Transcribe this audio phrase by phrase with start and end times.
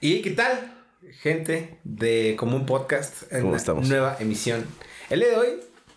[0.00, 0.74] ¿Y qué tal,
[1.20, 3.32] gente de Común Podcast?
[3.32, 3.88] En ¿Cómo estamos?
[3.88, 4.64] nueva emisión.
[5.10, 5.48] El día de hoy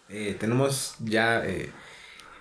[0.10, 1.70] eh, tenemos ya eh,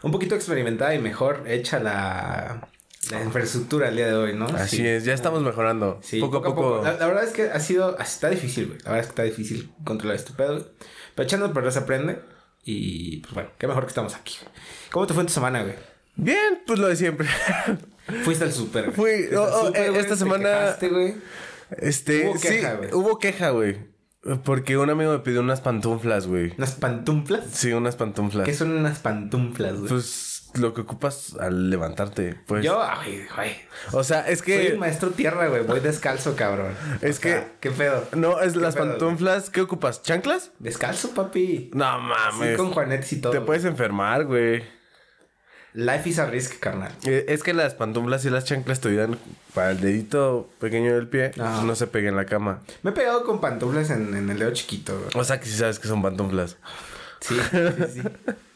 [0.02, 2.68] un poquito experimentada y mejor hecha la,
[3.10, 4.46] la infraestructura el día de hoy, ¿no?
[4.46, 4.86] Así Sí.
[4.86, 5.98] es, ya estamos mejorando.
[6.02, 6.80] Sí, poco a poco.
[6.84, 8.78] La, la verdad es que ha sido, está difícil, güey.
[8.80, 10.66] La verdad es que está difícil controlar este pedo, güey.
[11.14, 12.20] Pero echando por se aprende.
[12.68, 14.36] Y pues bueno, qué mejor que estamos aquí.
[14.90, 15.74] ¿Cómo te fue en tu semana, güey?
[16.16, 17.28] Bien, pues lo de siempre.
[18.24, 19.26] Fuiste al súper, güey.
[19.26, 21.14] Fui- oh, oh, eh, esta te semana- quejaste, güey.
[21.70, 22.90] Este, Hubo queja, sí, güey.
[22.92, 23.76] hubo queja, güey.
[24.44, 26.52] Porque un amigo me pidió unas pantuflas, güey.
[26.58, 27.44] ¿Unas pantuflas?
[27.52, 28.44] Sí, unas pantuflas.
[28.44, 29.88] ¿Qué son unas pantuflas, güey?
[29.88, 32.64] Pues lo que ocupas al levantarte, pues.
[32.64, 33.52] Yo, ay, güey.
[33.92, 34.78] O sea, es Soy el que.
[34.78, 35.62] maestro tierra, güey.
[35.62, 36.72] Voy descalzo, cabrón.
[37.02, 38.04] Es O sea, que- ¿Qué pedo?
[38.16, 39.50] No, es ¿Qué las pedo, pantuflas.
[39.50, 40.02] ¿Qué ocupas?
[40.02, 40.50] ¿Chanclas?
[40.58, 41.70] Descalzo, papi.
[41.74, 42.56] No mames.
[42.56, 43.30] con Juanetes y todo.
[43.32, 43.46] Te güey.
[43.46, 44.64] puedes enfermar, güey.
[45.76, 46.90] Life is a risk, carnal.
[47.04, 49.18] Eh, Es que las pantuflas y las chanclas te ayudan
[49.54, 51.32] para el dedito pequeño del pie.
[51.38, 51.62] Ajá.
[51.64, 52.60] No se pegue en la cama.
[52.82, 55.10] Me he pegado con pantuflas en, en el dedo chiquito, güey.
[55.14, 56.56] O sea que sí sabes que son pantuflas.
[57.20, 57.58] Sí, sí,
[57.94, 58.02] sí.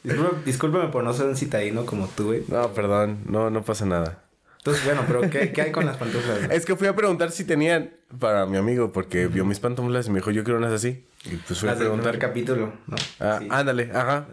[0.02, 2.44] Disculpa- discúlpame por no ser un citadino como tú, güey.
[2.48, 3.18] No, perdón.
[3.26, 4.18] No, no pasa nada.
[4.58, 6.44] Entonces, bueno, pero ¿qué, qué hay con las pantuflas?
[6.46, 6.56] güey?
[6.56, 10.10] Es que fui a preguntar si tenían para mi amigo porque vio mis pantuflas y
[10.10, 11.04] me dijo, yo quiero unas así.
[11.24, 12.96] Y pues Las del primer capítulo, ¿no?
[13.18, 13.48] Ah, Sí.
[13.50, 14.26] ándale, ajá.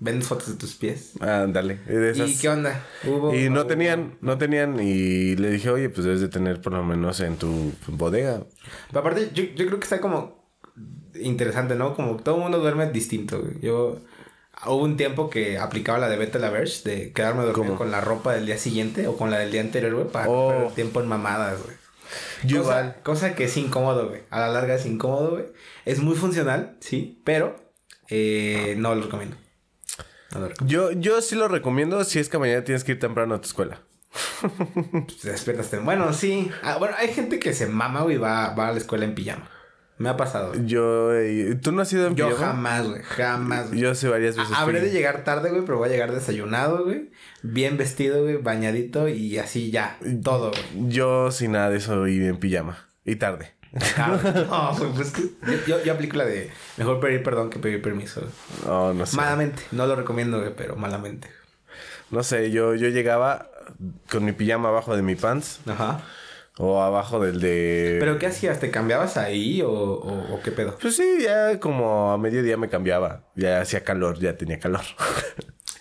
[0.00, 1.12] Vendes fotos de tus pies.
[1.20, 1.78] Ándale.
[1.86, 2.28] esas.
[2.30, 2.84] ¿Y qué onda?
[3.04, 6.60] ¿Hubo, Y no hubo- tenían, no tenían y le dije, oye, pues debes de tener
[6.60, 8.40] por lo menos en tu bodega.
[8.88, 10.42] Pero aparte, yo, yo creo que está como
[11.14, 11.94] interesante, ¿no?
[11.94, 13.60] Como todo el mundo duerme distinto, güey.
[13.60, 13.98] Yo...
[14.64, 17.78] Hubo un tiempo que aplicaba la de Vete la Verge, de quedarme dormido ¿Cómo?
[17.78, 20.50] con la ropa del día siguiente o con la del día anterior, güey, para Oh.
[20.50, 21.76] perder tiempo en mamadas, güey.
[22.44, 22.96] Yo cosa, igual.
[23.02, 24.22] cosa que es incómodo, güey.
[24.30, 25.44] A la larga es incómodo, güey.
[25.84, 27.56] Es muy funcional, sí, pero
[28.08, 29.36] eh, no lo recomiendo.
[30.32, 30.92] No lo recomiendo.
[30.92, 33.46] Yo, yo sí lo recomiendo si es que mañana tienes que ir temprano a tu
[33.48, 33.82] escuela.
[35.22, 36.50] Te despiertas tem- Bueno, sí.
[36.62, 39.48] Ah, bueno, hay gente que se mama, güey, va, va a la escuela en pijama.
[39.98, 40.54] Me ha pasado.
[40.64, 42.46] Yo, eh, ¿tú no has ido en Yo pijama?
[42.46, 43.02] jamás, güey.
[43.02, 43.68] Jamás.
[43.68, 43.80] güey.
[43.80, 44.52] Yo sí varias veces.
[44.56, 47.10] Habré de llegar tarde, güey, pero voy a llegar desayunado, güey.
[47.42, 49.98] Bien vestido, güey, bañadito y así ya.
[50.24, 50.88] Todo, güey.
[50.88, 52.88] Yo sin nada de eso y en pijama.
[53.04, 53.52] Y tarde.
[53.96, 54.46] Cabrón.
[54.50, 55.12] No, güey, pues
[55.66, 58.22] yo, yo, aplico la de mejor pedir perdón que pedir permiso.
[58.66, 59.16] No, no sé.
[59.16, 59.62] Malamente.
[59.72, 61.28] No lo recomiendo, güey, pero malamente.
[62.10, 63.48] No sé, yo, yo llegaba
[64.10, 66.02] con mi pijama abajo de mi pants Ajá.
[66.58, 67.96] O abajo del de...
[68.00, 68.60] ¿Pero qué hacías?
[68.60, 70.76] ¿Te cambiabas ahí o, o, o qué pedo?
[70.80, 73.24] Pues sí, ya como a mediodía me cambiaba.
[73.34, 74.82] Ya hacía calor, ya tenía calor.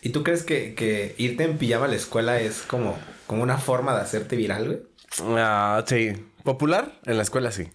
[0.02, 3.58] ¿Y tú crees que, que irte en pijama a la escuela es como, como una
[3.58, 4.80] forma de hacerte viral, güey?
[5.38, 6.14] ah, sí.
[6.44, 7.00] ¿Popular?
[7.06, 7.68] En la escuela sí.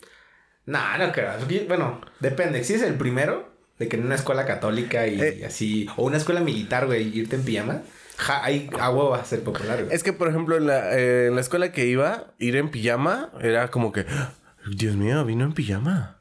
[0.65, 1.33] No, no creo.
[1.69, 2.65] Bueno, depende.
[2.65, 5.45] Si es el primero, de que en una escuela católica y Eh.
[5.47, 7.83] así, o una escuela militar, güey, irte en pijama,
[8.17, 9.95] ja, ahí a huevo va a ser popular, güey.
[9.95, 13.31] Es que, por ejemplo, en la, eh, en la escuela que iba, ir en pijama
[13.41, 14.07] era como que...
[14.09, 14.33] "Ah,
[14.75, 16.19] Dios mío, vino en pijama.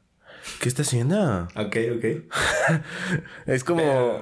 [0.60, 1.48] ¿Qué está haciendo?
[1.56, 2.04] Ok, ok.
[3.46, 4.20] Es como...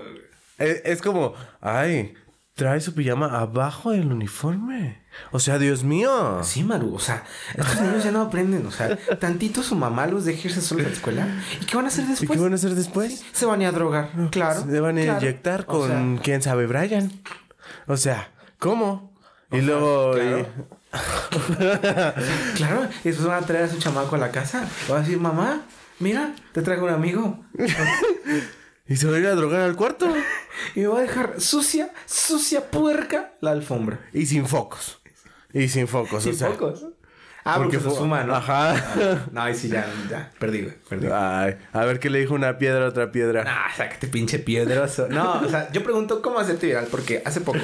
[0.58, 1.34] Es, es como...
[1.60, 2.14] Ay,
[2.54, 5.02] trae su pijama abajo del uniforme.
[5.32, 6.40] O sea, Dios mío.
[6.42, 7.24] Sí, Maru, o sea,
[7.56, 10.88] estos niños ya no aprenden, o sea, tantito su mamá los deja irse solos a
[10.88, 11.26] la escuela.
[11.60, 12.30] ¿Y qué van a hacer ¿Y después?
[12.30, 13.24] qué van a hacer después?
[13.32, 14.64] Se van a ir a drogar, claro.
[14.68, 15.20] Se van a claro.
[15.20, 15.88] inyectar O con...
[15.88, 16.66] sea, ¿Quién sabe?
[16.66, 17.10] Brian.
[17.86, 19.12] O sea, ¿cómo?
[19.50, 20.12] Y luego...
[20.12, 20.38] claro.
[20.40, 20.46] y-
[22.56, 24.68] claro, y después van a traer a su chamaco a la casa.
[24.90, 25.62] Va a decir, mamá,
[25.98, 27.44] mira, te traigo un amigo.
[28.86, 30.12] Y se va a ir a drogar al cuarto.
[30.74, 33.98] Y me va a dejar sucia, sucia, puerca la alfombra.
[34.12, 35.00] Y sin focos.
[35.54, 36.50] Y sin focos, Sin o sea.
[36.50, 36.84] focos.
[37.44, 38.34] Ah, porque, se suma, ¿no?
[38.34, 39.26] Ajá.
[39.30, 41.08] No, ahí sí ya, ya, perdí, güey, perdí.
[41.12, 43.44] Ay, a ver qué le dijo una piedra a otra piedra.
[43.46, 45.08] Ah, sácate pinche piedroso.
[45.08, 47.60] No, o sea, yo pregunto cómo hacerte viral porque hace poco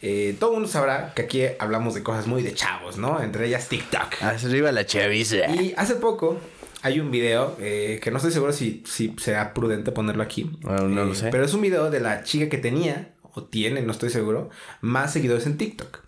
[0.00, 3.20] eh, todo el mundo sabrá que aquí hablamos de cosas muy de chavos, ¿no?
[3.22, 4.22] Entre ellas TikTok.
[4.22, 5.46] Arriba la chaviza.
[5.54, 6.40] Y hace poco
[6.82, 10.50] hay un video eh, que no estoy seguro si, si será prudente ponerlo aquí.
[10.64, 11.28] Ah, no lo Eh, sé.
[11.30, 14.50] Pero es un video de la chica que tenía, o tiene, no estoy seguro,
[14.80, 16.00] más seguidores en TikTok.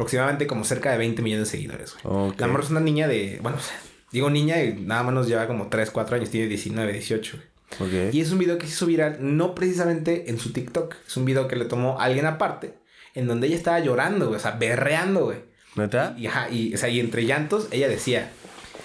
[0.00, 2.30] Aproximadamente como cerca de 20 millones de seguidores, güey.
[2.30, 2.40] Ok.
[2.40, 3.58] La morra es una niña de, bueno,
[4.12, 7.50] digo niña y nada más nos lleva como 3, 4 años, tiene 19, 18, güey.
[7.78, 8.14] Ok.
[8.14, 10.96] Y es un video que se hizo viral no precisamente en su TikTok.
[11.06, 12.78] Es un video que le tomó alguien aparte,
[13.14, 15.38] en donde ella estaba llorando, güey, o sea, berreando, güey.
[15.76, 16.14] ¿Neta?
[16.18, 18.32] Y, ajá, y, o sea, y entre llantos, ella decía: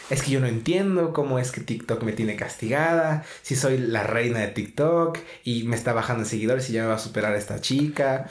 [0.10, 4.04] Es que yo no entiendo cómo es que TikTok me tiene castigada, si soy la
[4.04, 7.36] reina de TikTok y me está bajando en seguidores y ya me va a superar
[7.36, 8.30] esta chica.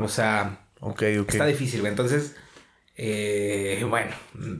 [0.00, 1.28] O sea, Ok, ok.
[1.30, 1.90] está difícil, güey.
[1.90, 2.34] Entonces,
[2.96, 4.10] eh, bueno,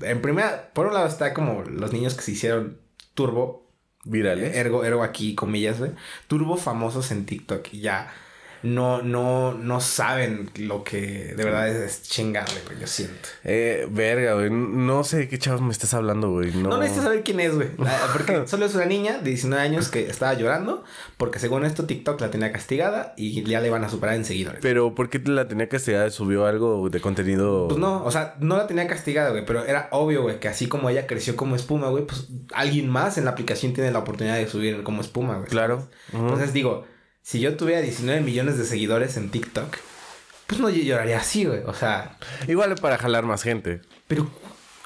[0.02, 2.78] en primera, por un lado está como los niños que se hicieron
[3.14, 3.62] turbo
[4.04, 4.56] Virales.
[4.56, 5.92] Ergo, ergo aquí, comillas, güey.
[6.28, 7.72] Turbo famosos en TikTok.
[7.72, 8.12] Y ya.
[8.62, 13.28] No, no, no saben lo que de verdad es, es chingarle, güey, yo siento.
[13.44, 14.50] Eh, verga, güey.
[14.50, 16.52] No sé de qué chavos me estás hablando, güey.
[16.52, 17.68] No, No necesitas saber quién es, güey.
[17.78, 20.84] La- Porque solo es una niña de 19 años que estaba llorando
[21.16, 24.60] porque según esto TikTok la tenía castigada y ya le van a superar en seguidores.
[24.62, 26.10] Pero ¿por qué la tenía castigada?
[26.10, 27.68] ¿Subió algo de contenido?
[27.68, 30.66] Pues no, o sea, no la tenía castigada, güey, pero era obvio, güey, que así
[30.68, 34.36] como ella creció como espuma, güey, pues alguien más en la aplicación tiene la oportunidad
[34.36, 35.48] de subir como espuma, güey.
[35.48, 35.88] Claro.
[36.12, 36.84] Entonces digo,
[37.22, 39.76] si yo tuviera 19 millones de seguidores en TikTok,
[40.46, 41.60] pues no lloraría así, güey.
[41.66, 42.16] O sea,
[42.48, 43.80] Igual para jalar más gente.
[44.08, 44.28] pero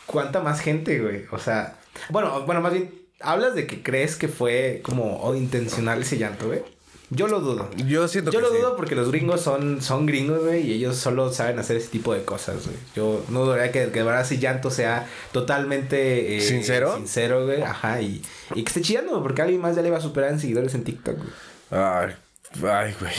[0.06, 1.25] ¿cuánta más gente, güey?
[1.33, 1.77] O sea,
[2.11, 6.47] bueno, bueno, más bien, hablas de que crees que fue como oh, intencional ese llanto,
[6.49, 6.62] güey.
[7.09, 7.71] Yo lo dudo.
[7.77, 8.59] Yo siento Yo que lo sí.
[8.59, 12.12] dudo porque los gringos son, son gringos, güey, y ellos solo saben hacer ese tipo
[12.12, 12.77] de cosas, güey.
[12.97, 16.37] Yo no dudaría que, que de verdad ese llanto sea totalmente...
[16.37, 16.97] eh, ¿Sincero?
[16.97, 18.23] Sincero, güey, ajá, y,
[18.56, 20.75] y que esté chillando, güey, porque alguien más ya le va a superar en seguidores
[20.75, 21.29] en TikTok, güey.
[21.71, 22.15] Ay,
[22.64, 23.12] ay, güey.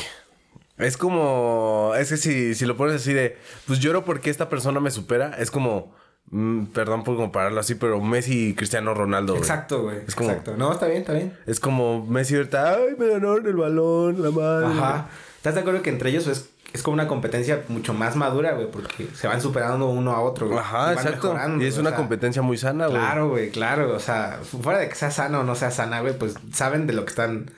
[0.77, 1.93] Es como.
[1.97, 3.37] Es que si, si lo pones así de.
[3.65, 5.35] Pues lloro porque esta persona me supera.
[5.39, 5.95] Es como.
[6.29, 9.33] mm, perdón por compararlo así, pero Messi y Cristiano Ronaldo.
[9.33, 9.41] güey.
[9.41, 9.97] Exacto, güey.
[10.07, 10.55] Es como- Exacto.
[10.57, 11.33] No, está bien, está bien.
[11.47, 12.73] Es como Messi ahorita.
[12.75, 14.67] Ay, me ganaron el balón, la madre.
[14.67, 15.07] Ajá.
[15.37, 18.69] ¿Estás de acuerdo que entre ellos es, es como una competencia mucho más madura, güey?
[18.69, 20.59] Porque se van superando uno a otro, güey.
[20.59, 21.27] Ajá, van exacto.
[21.29, 22.99] mejorando, Y es una sea, competencia muy sana, güey.
[22.99, 23.95] Claro, güey, claro.
[23.95, 26.85] O sea, fu- fuera de que sea sana o no sea sana, güey, pues saben
[26.85, 27.49] de lo que están...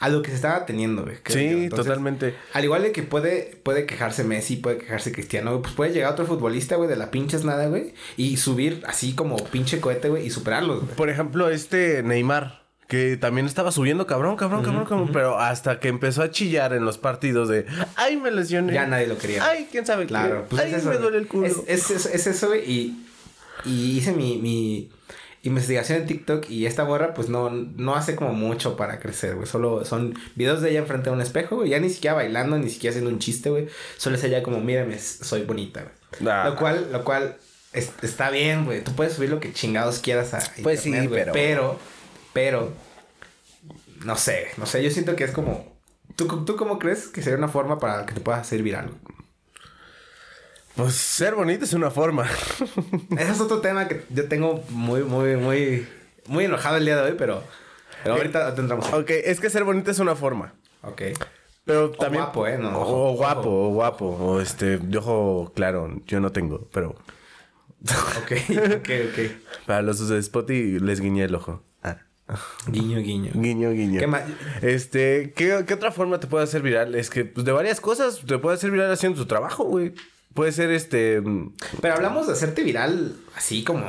[0.00, 1.16] A lo que se estaba teniendo, güey.
[1.26, 1.38] Sí.
[1.44, 2.34] Entonces, totalmente.
[2.54, 6.12] Al igual de que puede, puede quejarse Messi, puede quejarse Cristiano, güey, pues puede llegar
[6.12, 10.26] otro futbolista, güey, de la pinches nada, güey, y subir así como pinche cohete, güey,
[10.26, 10.94] y superarlos, güey.
[10.96, 12.58] Por ejemplo, este Neymar.
[12.88, 15.10] Que también estaba subiendo cabrón, cabrón, cabrón, cabrón.
[15.12, 17.64] Pero hasta que empezó a chillar en los partidos de...
[17.94, 18.72] Ay, me lesioné.
[18.72, 19.46] Ya nadie lo quería.
[19.48, 20.46] Ay, quién sabe Claro, qué.
[20.50, 20.88] pues Ay, es eso.
[20.90, 21.46] me duele el culo.
[21.46, 22.68] Es, es, es- es eso, güey.
[22.68, 23.06] Y,
[23.64, 24.90] y hice mi, mi
[25.42, 29.46] investigación en TikTok y esta morra, pues no, no hace como mucho para crecer, güey.
[29.46, 31.70] Solo son videos de ella enfrente a un espejo, güey.
[31.70, 33.68] Ya ni siquiera bailando, ni siquiera haciendo un chiste, güey.
[33.96, 35.94] Solo es ella como, mírame, soy bonita, güey.
[36.44, 37.36] Lo cual, lo cual
[37.72, 38.84] es- está bien, güey.
[38.84, 41.78] Tú puedes subir lo que chingados quieras a Pues sí, internet, güey, pero- Pero,
[42.32, 42.72] pero,
[44.04, 44.82] no sé, no sé.
[44.82, 45.78] Yo siento que es como...
[46.16, 48.88] ¿Tú, ¿Tú cómo crees que sería una forma para que te puedas hacer viral?
[48.88, 49.19] güey?
[50.76, 52.26] Pues ser bonito es una forma.
[53.18, 55.86] Ese es otro tema que yo tengo muy, muy, muy,
[56.26, 57.42] muy enojado el día de hoy, pero,
[58.02, 58.92] pero ahorita tendremos.
[58.92, 60.54] ok, es que ser bonito es una forma.
[60.82, 61.02] Ok.
[61.64, 62.24] Pero también.
[62.24, 62.58] guapo, ¿eh?
[62.58, 64.06] No, o, o guapo, o guapo.
[64.06, 66.00] O este, de ojo claro.
[66.06, 66.96] Yo no tengo, pero.
[68.22, 68.32] Ok,
[68.76, 69.66] ok, ok.
[69.66, 71.62] Para los de Spotty les guiñé el ojo.
[71.82, 71.98] Ah.
[72.66, 73.32] Guiño, guiño.
[73.34, 74.00] Guiño, guiño.
[74.00, 74.22] ¿Qué más?
[74.62, 76.94] Este, ¿qué, qué otra forma te puede hacer viral?
[76.94, 79.94] Es que, pues, de varias cosas te puede hacer viral haciendo tu trabajo, güey.
[80.34, 81.20] Puede ser este.
[81.20, 83.86] mm, Pero hablamos de hacerte viral así como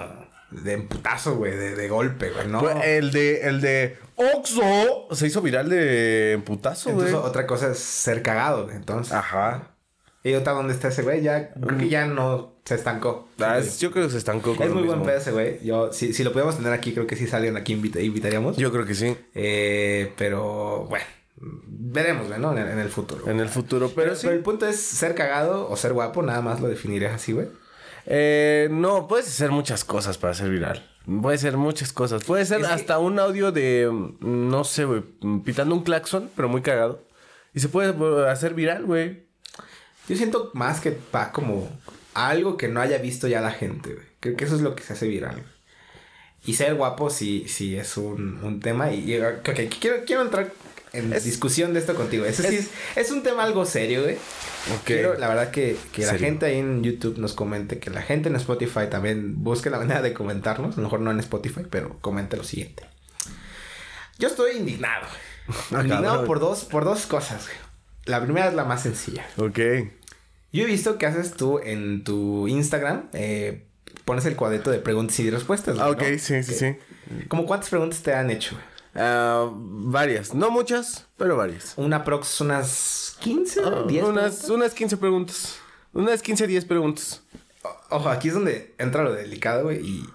[0.51, 2.67] de putazo, güey, de, de golpe, güey, ¿no?
[2.81, 3.41] El de.
[3.41, 3.97] El de.
[4.15, 7.07] Oxo se hizo viral de putazo, güey.
[7.07, 9.13] Entonces, otra cosa es ser cagado, entonces.
[9.13, 9.69] Ajá.
[10.23, 13.27] Y otra donde está ese güey, ya creo que ya no se estancó.
[13.39, 15.63] Ah, es- yo creo que se estancó con Es lo muy buen pedo ese güey.
[15.65, 18.55] Yo, si, si lo pudiéramos tener aquí, creo que sí salgan aquí invita- invitaríamos.
[18.57, 19.17] Yo creo que sí.
[19.33, 21.05] Eh, pero bueno,
[21.67, 22.51] veremos, ¿no?
[22.53, 23.27] En, el- en el futuro.
[23.29, 24.21] En el futuro, pero Pero, sí.
[24.27, 27.47] pero el punto es ser cagado o ser guapo, nada más lo definirías así, güey.
[28.05, 30.87] Eh, no, puedes hacer muchas cosas para ser viral.
[31.21, 32.23] Puede ser muchas cosas.
[32.23, 33.89] Puede ser Es que- hasta un audio de,
[34.21, 35.01] no sé, güey,
[35.43, 37.03] pitando un claxon, pero muy cagado.
[37.53, 39.23] Y se puede eh, hacer viral, güey.
[40.07, 41.69] Yo siento más que va como
[42.13, 44.05] algo que no haya visto ya la gente, güey.
[44.19, 45.43] Creo que eso es lo que se hace viral.
[46.45, 48.91] Y ser guapo sí, sí es un, un tema.
[48.91, 49.49] Y, y, ok,
[49.79, 50.51] quiero, quiero entrar
[50.93, 52.25] en Es- discusión de esto contigo.
[52.25, 54.17] Sí es- es, es un tema algo serio, güey.
[54.85, 58.29] Quiero, la verdad, que, que la gente ahí en YouTube nos comente, que la gente
[58.29, 60.73] en Spotify también busque la manera de comentarnos.
[60.73, 62.83] A lo mejor no en Spotify, pero comente lo siguiente.
[64.19, 65.07] Yo estoy indignado.
[65.07, 65.81] güey.
[65.83, 66.25] indignado cabrón.
[66.27, 67.57] por dos, por dos cosas, güey.
[68.05, 69.25] La primera es la más sencilla.
[69.37, 69.59] Ok.
[70.53, 73.63] Yo he visto que haces tú en tu Instagram, eh,
[74.05, 75.77] pones el cuadrito de preguntas y respuestas.
[75.79, 76.19] Ah, ok, ¿no?
[76.19, 76.75] sí, sí, sí.
[77.29, 78.55] ¿Cómo cuántas preguntas te han hecho?
[78.55, 78.65] güey?
[78.95, 80.33] Ah, varias.
[80.33, 81.73] No muchas, pero varias.
[81.77, 84.03] Una prox, unas 15, Ah, 10.
[84.03, 84.49] unas, preguntas?
[84.49, 85.59] unas 15 preguntas.
[85.93, 87.21] Unas 15, 10 preguntas.
[87.63, 90.05] O- Ojo, aquí es donde entra lo delicado, güey, y,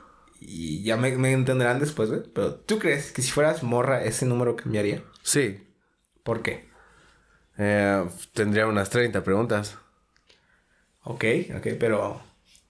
[0.40, 2.22] y ya me, me entenderán después, güey.
[2.34, 5.02] Pero ¿tú crees que si fueras morra ese número cambiaría?
[5.22, 5.62] Sí.
[6.22, 6.68] ¿Por qué?
[7.58, 8.04] Eh,
[8.34, 9.76] tendría unas 30 preguntas.
[11.04, 11.24] Ok,
[11.56, 12.20] ok, pero...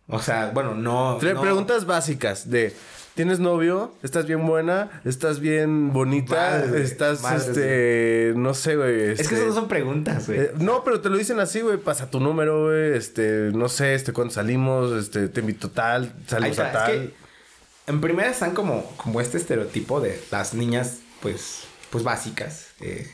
[0.08, 1.16] O sea, bueno, no...
[1.18, 2.72] Tres no- preguntas básicas de
[3.16, 3.94] ¿Tienes novio?
[4.02, 5.00] ¿Estás bien buena?
[5.06, 6.34] ¿Estás bien bonita?
[6.34, 8.32] Madre, ¿Estás, madre, este...
[8.38, 9.10] No sé, güey.
[9.12, 10.38] Es que este, esas no son preguntas, güey.
[10.38, 11.78] eh, no, pero te lo dicen así, güey.
[11.78, 12.92] Pasa tu número, güey.
[12.94, 16.90] Este, no sé, este, cuándo salimos, este, te invito tal, salimos está, a tal.
[16.92, 17.14] es que
[17.86, 22.66] en primera están como, como este estereotipo de las niñas, pues, pues básicas.
[22.82, 23.10] eh,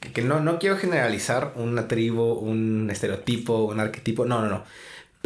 [0.00, 4.64] que, que no, no quiero generalizar una tribu, un estereotipo, un arquetipo, no, no, no.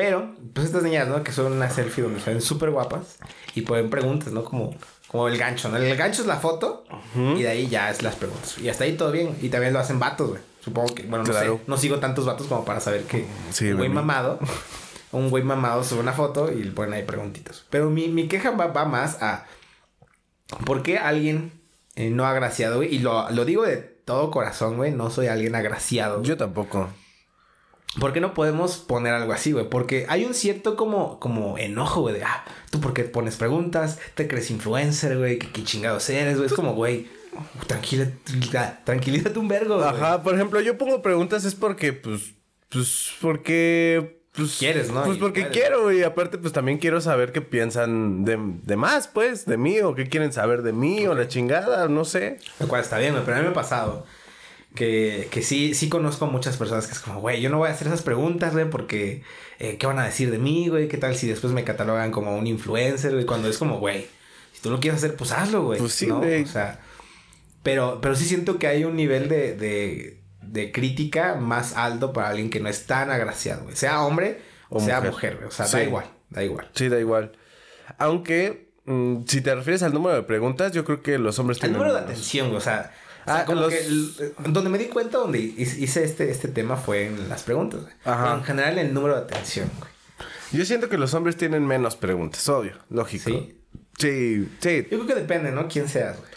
[0.01, 1.23] Pero, pues estas niñas, ¿no?
[1.23, 3.19] Que son una selfie donde se ven súper guapas
[3.55, 4.43] y ponen preguntas, ¿no?
[4.45, 4.75] Como,
[5.09, 5.77] como el gancho, ¿no?
[5.77, 8.57] El gancho es la foto y de ahí ya es las preguntas.
[8.57, 9.37] Y hasta ahí todo bien.
[9.43, 10.41] Y también lo hacen vatos, güey.
[10.65, 11.57] Supongo que, bueno, no Claro.
[11.59, 11.63] sé.
[11.67, 14.39] No sigo tantos vatos como para saber que Sí, un güey mamado,
[15.13, 17.65] un güey mamado sube una foto y le ponen ahí preguntitas.
[17.69, 19.45] Pero mi, mi queja va, va más a
[20.65, 21.53] ¿por qué alguien
[21.97, 22.95] eh, no agraciado, güey?
[22.95, 24.93] Y lo, lo digo de todo corazón, güey.
[24.93, 26.17] No soy alguien agraciado.
[26.21, 26.29] güey.
[26.29, 26.89] Yo tampoco.
[27.99, 29.69] ¿Por qué no podemos poner algo así, güey?
[29.69, 33.99] Porque hay un cierto como, como enojo, güey, de, ah, tú por qué pones preguntas,
[34.15, 36.47] te crees influencer, güey, ¿Qué, qué chingados eres, güey.
[36.47, 37.09] Es como, güey,
[37.67, 38.13] tranquila,
[38.85, 39.89] tranquilízate un vergo, güey.
[39.89, 42.35] Ajá, por ejemplo, yo pongo preguntas es porque, pues,
[42.69, 44.57] pues, porque, pues...
[44.59, 45.03] Quieres, ¿no?
[45.03, 49.09] Pues Y porque quiero, y aparte, pues también quiero saber qué piensan de, de más,
[49.09, 52.39] pues, de mí, o qué quieren saber de mí, o la chingada, no sé.
[52.61, 54.07] Lo cual está bien, güey, pero a mí me ha pasado
[54.75, 57.73] que, que sí, sí conozco muchas personas que es como, güey, yo no voy a
[57.73, 59.23] hacer esas preguntas, güey, porque,
[59.59, 60.89] eh, ¿qué van a decir de mí, güey?
[60.89, 63.27] ¿Qué tal si después me catalogan como un influencer, güey?
[63.27, 64.07] Cuando es como, güey,
[64.53, 65.79] si tú lo quieres hacer, pues hazlo, güey.
[65.81, 66.21] Pues sí, ¿no?
[66.21, 66.81] O sea,
[67.63, 72.29] pero, pero sí siento que hay un nivel de, de, de crítica más alto para
[72.29, 73.77] alguien que no es tan agraciado, güey.
[73.77, 75.11] Sea hombre o, O sea mujer.
[75.13, 75.49] mujer, güey.
[75.49, 75.77] O sea, Sí.
[75.79, 76.71] da igual, da igual.
[76.75, 77.33] Sí, da igual.
[77.99, 81.61] Aunque, mm, si te refieres al número de preguntas, yo creo que los hombres El
[81.63, 81.79] tienen...
[81.79, 82.95] número de atención, o sea,
[83.33, 84.15] sea, Ah, como los- que el-
[84.53, 87.93] donde me di cuenta donde hice este, este tema fue en las preguntas, güey.
[88.05, 88.25] Ajá.
[88.25, 89.91] Pero En general el número de atención, güey.
[90.53, 93.31] Yo siento que los hombres tienen menos preguntas, obvio, lógico.
[93.31, 93.57] ¿Sí?
[93.99, 94.83] Sí, sí.
[94.91, 95.69] Yo creo que depende, ¿no?
[95.69, 96.31] Quién seas, güey.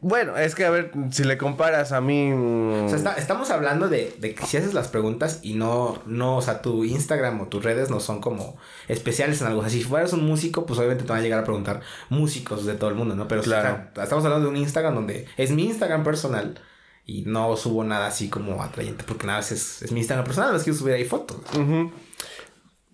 [0.00, 2.30] Bueno, es que a ver, si le comparas a mí...
[2.32, 6.02] mm, O sea, está- estamos hablando de, de que si haces las preguntas y no,
[6.06, 8.56] no, o sea, tu Instagram o tus redes no son como
[8.88, 9.60] especiales en algo.
[9.60, 12.64] O sea, si fueras un músico, pues obviamente te van a llegar a preguntar músicos
[12.66, 13.28] de todo el mundo, ¿no?
[13.28, 13.68] Pero Claro.
[13.92, 16.60] o sea, estamos hablando de un Instagram donde es mi Instagram personal
[17.04, 19.52] y no subo nada así como atrayente porque nada, es,
[19.82, 21.38] es mi Instagram personal, no es que subir ahí fotos.
[21.54, 21.92] Ujú.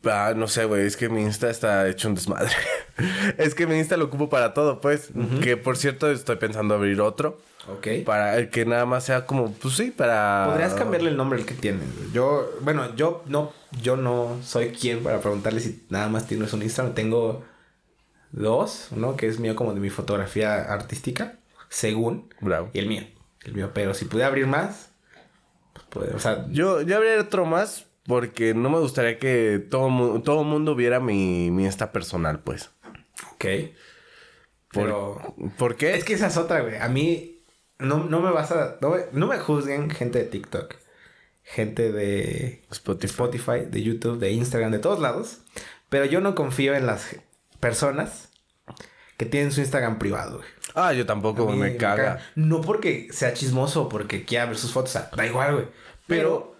[0.04, 2.50] Ah, no sé, güey, es que mi Insta está hecho un desmadre.
[3.38, 5.10] es que mi Insta lo ocupo para todo, pues.
[5.42, 7.40] Que por cierto, estoy pensando abrir otro.
[7.68, 8.04] Ok.
[8.04, 10.46] Para que nada más sea como, pues sí, para.
[10.50, 11.84] Podrías cambiarle el nombre al que tienes.
[11.96, 12.10] güey.
[12.12, 16.62] Yo, bueno, yo no, yo no soy quien para preguntarle si nada más tienes un
[16.62, 16.94] Instagram.
[16.94, 17.44] Tengo
[18.32, 22.70] dos, uno que es mío como de mi fotografía artística, según, Bravo.
[22.72, 23.04] y el mío,
[23.44, 23.70] el mío.
[23.72, 24.90] Pero si pudiera abrir más,
[25.72, 30.20] pues puede, o sea, Yo, yo abriría otro más porque no me gustaría que todo,
[30.22, 32.70] todo mundo viera mi, mi Insta personal, pues.
[33.34, 33.44] ok.
[34.72, 35.94] Por, Pero ¿Por qué?
[35.94, 36.76] es que esa es otra, güey.
[36.76, 37.42] A mí
[37.78, 40.76] no, no me vas a, no me, no me juzguen gente de TikTok,
[41.42, 43.06] gente de Spotify.
[43.06, 45.38] Spotify, de YouTube, de Instagram, de todos lados.
[45.88, 47.16] Pero yo no confío en las
[47.60, 48.30] personas
[49.18, 50.48] que tienen su Instagram privado, güey.
[50.74, 52.20] Ah, yo tampoco, mí me, caga.
[52.34, 55.66] No porque sea chismoso o porque quiera ver sus fotos, o sea, da igual, güey.
[56.06, 56.51] Pero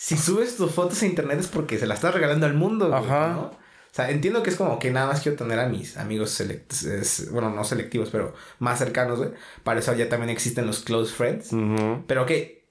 [0.00, 3.00] si subes tus fotos a internet es porque se las estás regalando al mundo, güey,
[3.00, 3.32] Ajá.
[3.32, 3.40] ¿no?
[3.40, 3.54] O
[3.90, 7.50] sea, entiendo que es como que nada más quiero tener a mis amigos selectivos, bueno,
[7.50, 9.30] no selectivos, pero más cercanos, güey.
[9.64, 11.50] Para eso ya también existen los close friends.
[12.06, 12.68] Pero que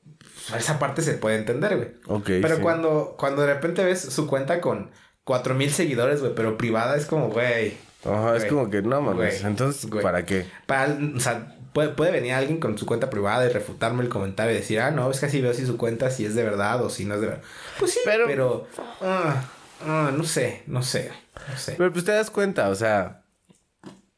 [0.56, 1.90] esa parte se puede entender, güey.
[2.06, 2.28] Ok.
[2.42, 2.62] Pero sí.
[2.62, 4.90] cuando, cuando de repente ves su cuenta con
[5.26, 7.76] 4000 seguidores, güey, pero privada es como, güey.
[8.06, 9.44] Ajá, es como que no mames.
[9.44, 10.02] Entonces, güey.
[10.02, 10.46] ¿para qué?
[10.66, 14.52] Para, o sea, puede, puede venir alguien con su cuenta privada y refutarme el comentario
[14.52, 16.84] y decir, ah, no, es que así veo si su cuenta si es de verdad
[16.84, 17.44] o si no es de verdad.
[17.78, 18.68] Pues sí, Pero- pero.
[19.02, 19.44] ah,
[19.86, 21.12] ah, no sé, no sé,
[21.52, 21.76] no sé.
[21.78, 23.22] Pero pues te das cuenta, o sea.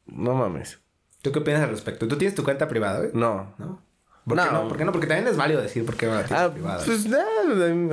[0.06, 0.78] No mames.
[1.20, 2.08] ¿Tú qué opinas al respecto?
[2.08, 3.10] ¿Tú tienes tu cuenta privada, güey?
[3.12, 3.54] No.
[3.58, 3.82] ¿No?
[4.24, 4.52] ¿Por qué No.
[4.52, 4.68] no?
[4.68, 4.92] ¿Por qué no?
[4.92, 6.82] Porque también es válido decir por qué no la tienes Ah, privada.
[6.84, 7.24] pues nada,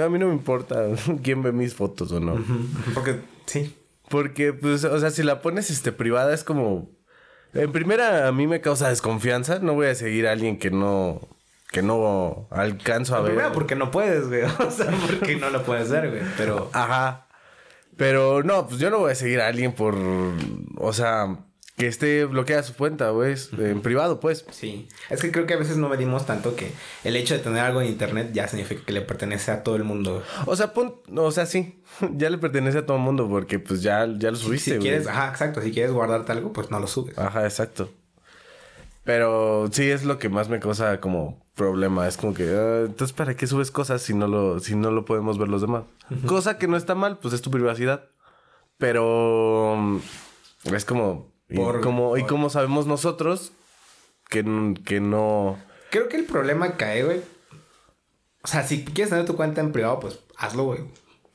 [0.05, 0.85] a mí no me importa
[1.23, 2.41] quién ve mis fotos o no.
[2.93, 3.75] Porque sí.
[4.09, 6.89] Porque, pues, o sea, si la pones este privada es como.
[7.53, 9.59] En primera, a mí me causa desconfianza.
[9.59, 11.21] No voy a seguir a alguien que no.
[11.71, 13.31] que no alcanzo a ver.
[13.33, 14.43] Primero porque no puedes, güey.
[14.59, 16.21] O sea, porque no lo puedes ver, güey.
[16.37, 16.69] Pero.
[16.73, 17.27] Ajá.
[17.95, 19.95] Pero no, pues yo no voy a seguir a alguien por.
[20.77, 21.37] O sea,
[21.77, 23.35] que esté bloqueada su cuenta, güey.
[23.59, 24.45] En privado, pues.
[24.49, 26.71] Sí, es que creo que a veces no medimos tanto que
[27.03, 29.83] el hecho de tener algo en internet ya significa que le pertenece a todo el
[29.83, 30.23] mundo.
[30.47, 31.79] O sea, pon, o sea, sí.
[32.15, 34.81] Ya le pertenece a todo el mundo porque pues ya, ya lo subiste, si güey.
[34.81, 37.17] quieres, ajá, exacto, si quieres guardarte algo, pues no lo subes.
[37.17, 37.91] Ajá, exacto.
[39.03, 42.07] Pero sí es lo que más me causa como problema.
[42.07, 45.05] Es como que, ah, entonces, ¿para qué subes cosas si no lo, si no lo
[45.05, 45.83] podemos ver los demás?
[46.25, 48.09] Cosa que no está mal, pues es tu privacidad.
[48.77, 49.99] Pero
[50.65, 53.51] es como, y Por- como, y como sabemos nosotros
[54.29, 54.43] que,
[54.85, 55.57] que no.
[55.91, 57.21] Creo que el problema cae, güey.
[58.43, 60.79] O sea, si quieres tener tu cuenta en privado, pues hazlo, güey.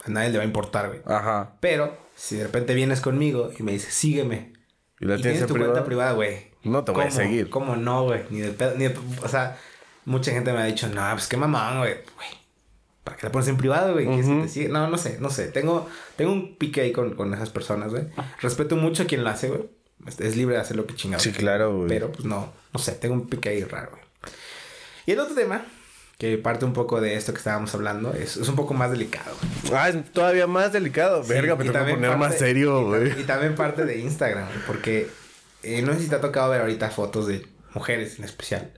[0.05, 1.01] A nadie le va a importar, güey.
[1.07, 1.57] Ajá.
[1.61, 4.53] Pero si de repente vienes conmigo y me dices, sígueme.
[5.01, 5.73] Y la y tienes tienes en tu privado.
[5.73, 6.53] cuenta privada, güey.
[6.65, 7.51] No te voy a seguir.
[7.51, 8.23] ¿Cómo no, güey?
[8.31, 9.59] Ni de pedo, ni de- O sea,
[10.05, 11.97] mucha gente me ha dicho, no, pues qué mamón, güey.
[13.05, 14.07] ¿Para qué la pones en privado, güey?
[14.09, 14.69] ¿Qué se te sigue?
[14.69, 15.49] No, no sé, no sé.
[15.49, 18.05] Tengo, tengo un pique ahí con, con esas personas, güey.
[18.41, 19.69] Respeto mucho a quien lo hace, güey.
[20.07, 21.23] Es- Es libre de hacer lo que chingado.
[21.23, 21.89] Sí, claro, güey.
[21.89, 24.03] Pero, pues no, no sé, tengo un pique ahí raro, güey.
[25.07, 25.65] Y el otro tema,
[26.19, 29.35] que parte un poco de esto que estábamos hablando, es, es un poco más delicado,
[29.65, 29.75] güey.
[29.81, 31.23] Ah, es todavía más delicado.
[31.25, 33.21] Verga, Sí, me tengo que poner más serio, y güey.
[33.21, 35.09] Y también parte de Instagram, güey, porque
[35.65, 38.73] eh, no sé si te ha tocado ver ahorita fotos de mujeres en especial,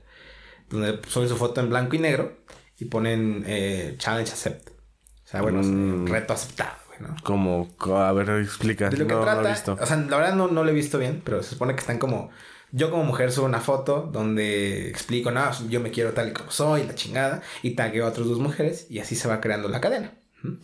[0.70, 2.36] donde suben su foto en blanco y negro
[2.78, 4.68] y ponen eh, challenge accept.
[4.70, 6.06] O sea, bueno, Mm.
[6.06, 6.76] reto aceptado,
[7.08, 7.16] ¿no?
[7.22, 8.90] Como, co- a ver, explica.
[8.90, 9.76] De lo que no, no trata, he visto.
[9.80, 11.98] o sea, la verdad no, no lo he visto bien, pero se supone que están
[11.98, 12.30] como...
[12.72, 16.50] Yo como mujer subo una foto donde explico, no, yo me quiero tal y como
[16.50, 19.80] soy, la chingada, y tagueo a otras dos mujeres y así se va creando la
[19.80, 20.12] cadena.
[20.42, 20.54] ¿Mm?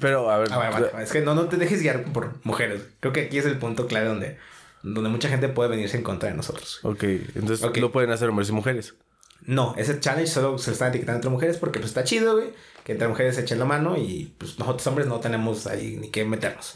[0.00, 0.48] Pero, a ver.
[0.52, 1.02] Ah.
[1.02, 2.82] Es que no, no te dejes guiar por mujeres.
[3.00, 4.38] Creo que aquí es el punto clave donde,
[4.82, 6.80] donde mucha gente puede venirse en contra de nosotros.
[6.82, 7.76] Ok, entonces Ok.
[7.76, 8.94] lo pueden hacer hombres y mujeres.
[9.42, 12.48] No, ese challenge solo se está etiquetando entre mujeres porque pues está chido, güey.
[12.86, 16.24] Que entre mujeres echen la mano y pues nosotros hombres no tenemos ahí ni que
[16.24, 16.74] meternos.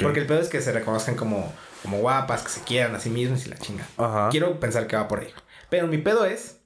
[0.00, 3.10] Porque el pedo es que se reconozcan como, como guapas, que se quieran a sí
[3.10, 3.84] mismos y la chinga.
[3.96, 4.28] Ajá.
[4.30, 5.34] Quiero pensar que va por ahí.
[5.68, 6.58] Pero mi pedo es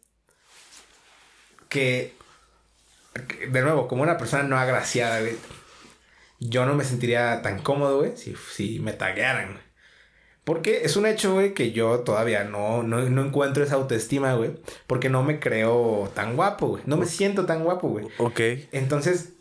[1.70, 2.14] que,
[3.26, 5.36] que, de nuevo, como una persona no agraciada, güey,
[6.38, 9.65] yo no me sentiría tan cómodo, güey, si, si me taguearan, güey.
[10.46, 14.52] Porque es un hecho, güey, que yo todavía no, no, no encuentro esa autoestima, güey.
[14.86, 16.84] Porque no me creo tan guapo, güey.
[16.86, 18.06] No me siento tan guapo, güey.
[18.18, 18.40] Ok.
[18.70, 19.32] Entonces,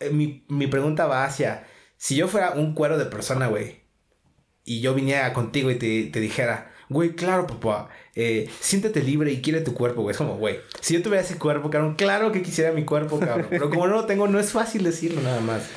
[0.00, 1.68] eh, mi, mi pregunta va hacia...
[1.96, 3.82] Si yo fuera un cuero de persona, güey,
[4.64, 9.40] y yo viniera contigo y te, te dijera, güey, claro, papá, eh, siéntete libre y
[9.40, 10.10] quiere tu cuerpo, güey.
[10.10, 13.46] Es como, güey, si yo tuviera ese cuerpo, cabrón, claro que quisiera mi cuerpo, cabrón.
[13.48, 15.68] Pero como no lo tengo, no es fácil decirlo nada más.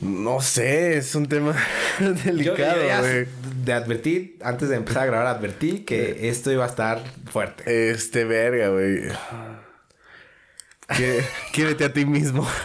[0.00, 1.56] No sé, es un tema
[2.24, 3.26] delicado, güey.
[3.64, 7.90] de advertir, antes de empezar a grabar, advertí que esto iba a estar fuerte.
[7.90, 9.08] Este, verga, güey.
[10.88, 12.46] Qui- Quiérete a ti mismo.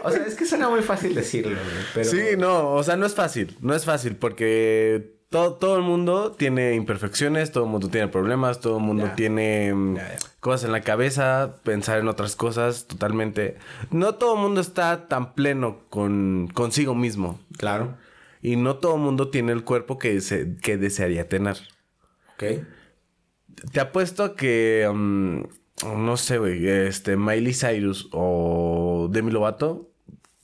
[0.00, 1.84] O sea, es que suena muy fácil decirlo, güey.
[1.92, 2.08] Pero...
[2.08, 3.58] Sí, no, o sea, no es fácil.
[3.60, 8.60] No es fácil porque todo, todo el mundo tiene imperfecciones, todo el mundo tiene problemas,
[8.60, 9.14] todo el mundo Ya.
[9.16, 10.18] tiene mm, Ya, ya.
[10.40, 13.56] Cosas en la cabeza, pensar en otras cosas totalmente.
[13.90, 17.40] No todo el mundo está tan pleno con consigo mismo.
[17.56, 17.96] Claro.
[18.40, 21.56] Y no todo el mundo tiene el cuerpo que, se- que desearía tener.
[22.34, 22.64] Ok.
[23.72, 25.42] Te apuesto a que, mm,
[25.96, 29.90] no sé, güey, este, Miley Cyrus o Demi Lovato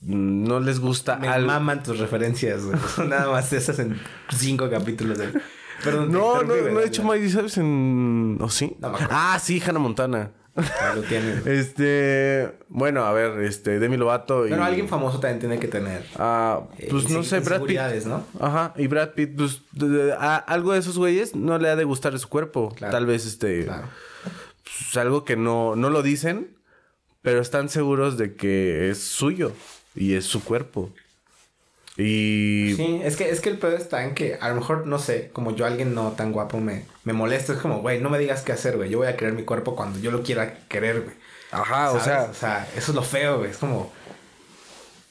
[0.01, 2.77] mm, no les gusta Me maman tus referencias, güey.
[3.07, 3.97] Nada más esas en
[4.37, 5.29] cinco capítulos de...
[5.83, 6.11] Perdón.
[6.11, 7.03] No, no, no he hecho.
[7.03, 8.37] Miley Cyrus en...
[8.41, 8.75] ¿O sí?
[8.79, 10.31] No ah, sí, Hannah Montana.
[10.55, 11.45] Ah, lo tienes.
[11.45, 12.49] Este...
[12.69, 14.51] Bueno, a ver, este, Demi Lovato y...
[14.51, 16.05] Pero alguien famoso también tiene que tener...
[16.17, 17.77] Ah, eh, pues no sé, Brad Pitt.
[18.05, 18.23] ¿no?
[18.39, 21.75] Ajá, y Brad Pitt, pues de- de- a algo de esos güeyes no le ha
[21.75, 22.73] de gustar su cuerpo.
[22.75, 22.91] Claro.
[22.93, 23.65] Tal vez este...
[23.65, 23.87] Claro.
[24.63, 26.55] pues, algo que no, no lo dicen,
[27.21, 29.51] pero están seguros de que es suyo
[29.93, 30.89] y es su cuerpo.
[31.97, 34.99] Y Sí, es que, es que el pedo está en que a lo mejor, no
[34.99, 37.53] sé, como yo alguien no tan guapo me, me molesta.
[37.53, 38.89] Es como, güey, no me digas qué hacer, güey.
[38.89, 41.15] Yo voy a querer mi cuerpo cuando yo lo quiera querer, güey.
[41.51, 42.03] ajá, o ¿Sabes?
[42.03, 43.51] sea, O sea, eso es lo feo, güey.
[43.51, 43.93] Es como...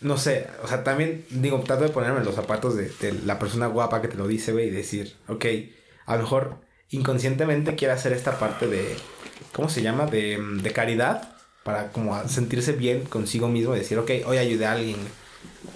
[0.00, 3.38] No sé, o sea, también digo, trato de ponerme en los zapatos de, de la
[3.38, 5.46] persona guapa que te lo dice, güey, y decir, ok,
[6.06, 8.96] a lo mejor inconscientemente quiere hacer esta parte de,
[9.52, 10.06] ¿cómo se llama?
[10.06, 14.72] De, de caridad, para como sentirse bien consigo mismo y decir, ok, hoy ayudé a
[14.72, 14.98] alguien,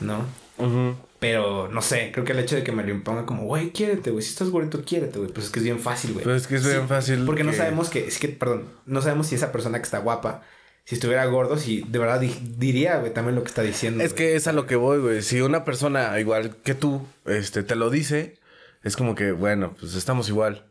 [0.01, 0.27] ¿no?
[0.59, 0.97] Ujú.
[1.21, 4.11] Pero no sé, creo que el hecho de que me lo imponga como, güey, quiérete,
[4.13, 6.23] güey, si estás bonito, quiérete, güey, pues es que es bien fácil, güey.
[6.25, 9.27] Pues es que es bien fácil Porque no sabemos que, es que, perdón, no sabemos
[9.27, 10.43] si esa persona que está guapa,
[10.85, 14.05] si estuviera gordo, si de verdad di- diría, güey, también lo que está diciendo.
[14.05, 15.23] es que es a lo que voy, güey.
[15.23, 18.39] Si una persona igual que tú, este, te lo dice,
[18.85, 20.67] es como que, bueno, pues estamos igual.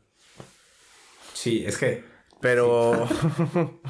[1.33, 2.03] Sí, es que.
[2.39, 3.07] Pero,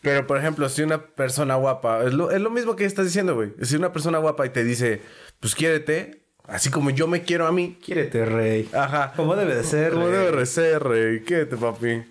[0.00, 3.34] pero por ejemplo, si una persona guapa, es lo, es lo mismo que estás diciendo,
[3.34, 3.52] güey.
[3.62, 5.00] Si una persona guapa y te dice,
[5.40, 7.78] pues quiérete, así como yo me quiero a mí.
[7.84, 8.68] Quiérete, rey.
[8.72, 9.12] Ajá.
[9.16, 9.92] Como debe de ser.
[9.92, 11.20] Como debe de ser, rey.
[11.20, 12.02] Quiérete, papi.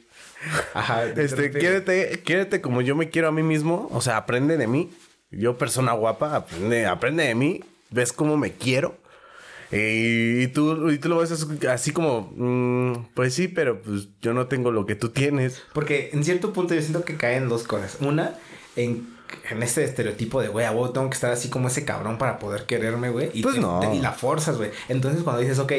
[0.73, 1.13] Ajá.
[1.13, 3.88] te Este, quiérete, quiérete como yo me quiero a mí mismo.
[3.91, 4.91] O sea, aprende de mí.
[5.32, 7.63] Yo, persona guapa, aprende, aprende de mí.
[7.89, 8.97] Ves cómo me quiero.
[9.71, 11.32] Y, y tú, y tú lo ves
[11.67, 15.62] así- como, mm, pues sí, pero pues yo no tengo lo que tú tienes.
[15.73, 17.97] Porque en cierto punto yo siento que caen dos cosas.
[17.99, 18.36] Una,
[18.75, 19.08] en,
[19.49, 22.39] en este estereotipo de, güey, a huevo tengo que estar así como ese cabrón para
[22.39, 23.30] poder quererme, güey.
[23.34, 23.80] Y, Pues te- no.
[23.82, 24.71] te- y la forzas, güey.
[24.88, 25.73] Entonces cuando dices, ok,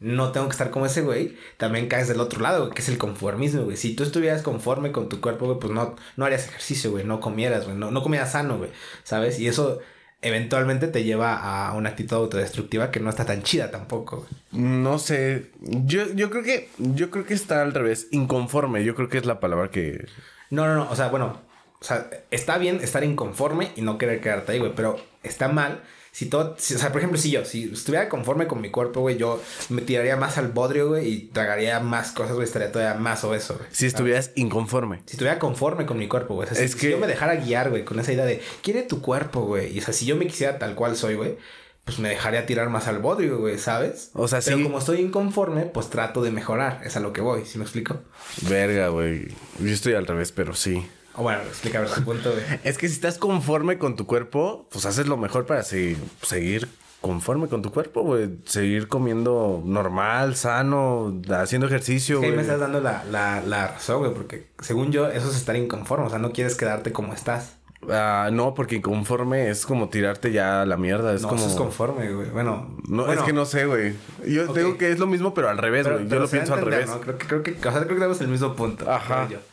[0.00, 2.88] no tengo que estar como ese güey, también caes del otro lado, güey, que es
[2.88, 3.76] el conformismo, güey.
[3.76, 7.04] Si tú estuvieras conforme con tu cuerpo, güey, pues no, no harías ejercicio, güey.
[7.04, 7.76] No comieras, güey.
[7.76, 8.70] No, no comieras sano, güey.
[9.04, 9.38] ¿Sabes?
[9.38, 9.78] Y eso
[10.22, 14.26] eventualmente te lleva a una actitud autodestructiva que no está tan chida tampoco.
[14.52, 15.50] No sé.
[15.60, 16.68] Yo, yo creo que.
[16.78, 18.08] Yo creo que está al revés.
[18.10, 18.84] Inconforme.
[18.84, 20.06] Yo creo que es la palabra que.
[20.50, 20.90] No, no, no.
[20.90, 21.40] O sea, bueno.
[21.80, 24.72] O sea, está bien estar inconforme y no querer quedarte ahí, güey.
[24.74, 28.60] Pero está mal si todo, o sea, por ejemplo, si yo, si estuviera conforme con
[28.60, 32.44] mi cuerpo, güey, yo me tiraría más al bodrio, güey, y tragaría más cosas, güey,
[32.44, 33.68] estaría todavía más obeso, güey.
[33.70, 35.02] Si estuvieras inconforme.
[35.06, 36.48] Si estuviera conforme con mi cuerpo, güey.
[36.48, 36.86] O sea, es si, que...
[36.86, 39.74] si yo me dejara guiar, güey, con esa idea de, quiere tu cuerpo, güey.
[39.74, 41.36] Y o sea, si yo me quisiera tal cual soy, güey,
[41.84, 44.10] pues me dejaría tirar más al bodrio, güey, ¿sabes?
[44.14, 44.62] O sea, Pero sí.
[44.62, 46.80] como estoy inconforme, pues trato de mejorar.
[46.84, 48.00] Es a lo que voy, ¿sí me explico?
[48.48, 49.28] Verga, güey.
[49.58, 50.86] Yo estoy al revés, pero sí.
[51.14, 52.42] O bueno, explícame tu punto, güey.
[52.64, 56.68] Es que si estás conforme con tu cuerpo, pues haces lo mejor para seguir, seguir
[57.00, 58.28] conforme con tu cuerpo, güey.
[58.44, 62.36] Seguir comiendo normal, sano, haciendo ejercicio, Es que ahí güey.
[62.36, 66.06] me estás dando la, la, la razón, güey, porque según yo, eso es estar inconforme.
[66.06, 67.56] O sea, no quieres quedarte como estás.
[67.88, 71.14] Ah, no, porque inconforme es como tirarte ya a la mierda.
[71.14, 71.40] Es no, como.
[71.40, 72.28] eso es conforme, güey.
[72.28, 73.94] Bueno, No, bueno, es que no sé, güey.
[74.28, 74.56] Yo Ok.
[74.58, 76.06] digo que es lo mismo, pero al revés, güey.
[76.06, 76.90] Yo lo pienso al revés.
[76.90, 77.00] ¿no?
[77.00, 78.88] Creo que, creo que, o sea, creo que tenemos el mismo punto.
[78.90, 79.26] Ajá.
[79.28, 79.46] creo yo.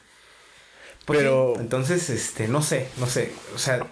[1.08, 3.32] Pues Pero- sí, entonces, este, no sé, no sé.
[3.56, 3.88] O sea,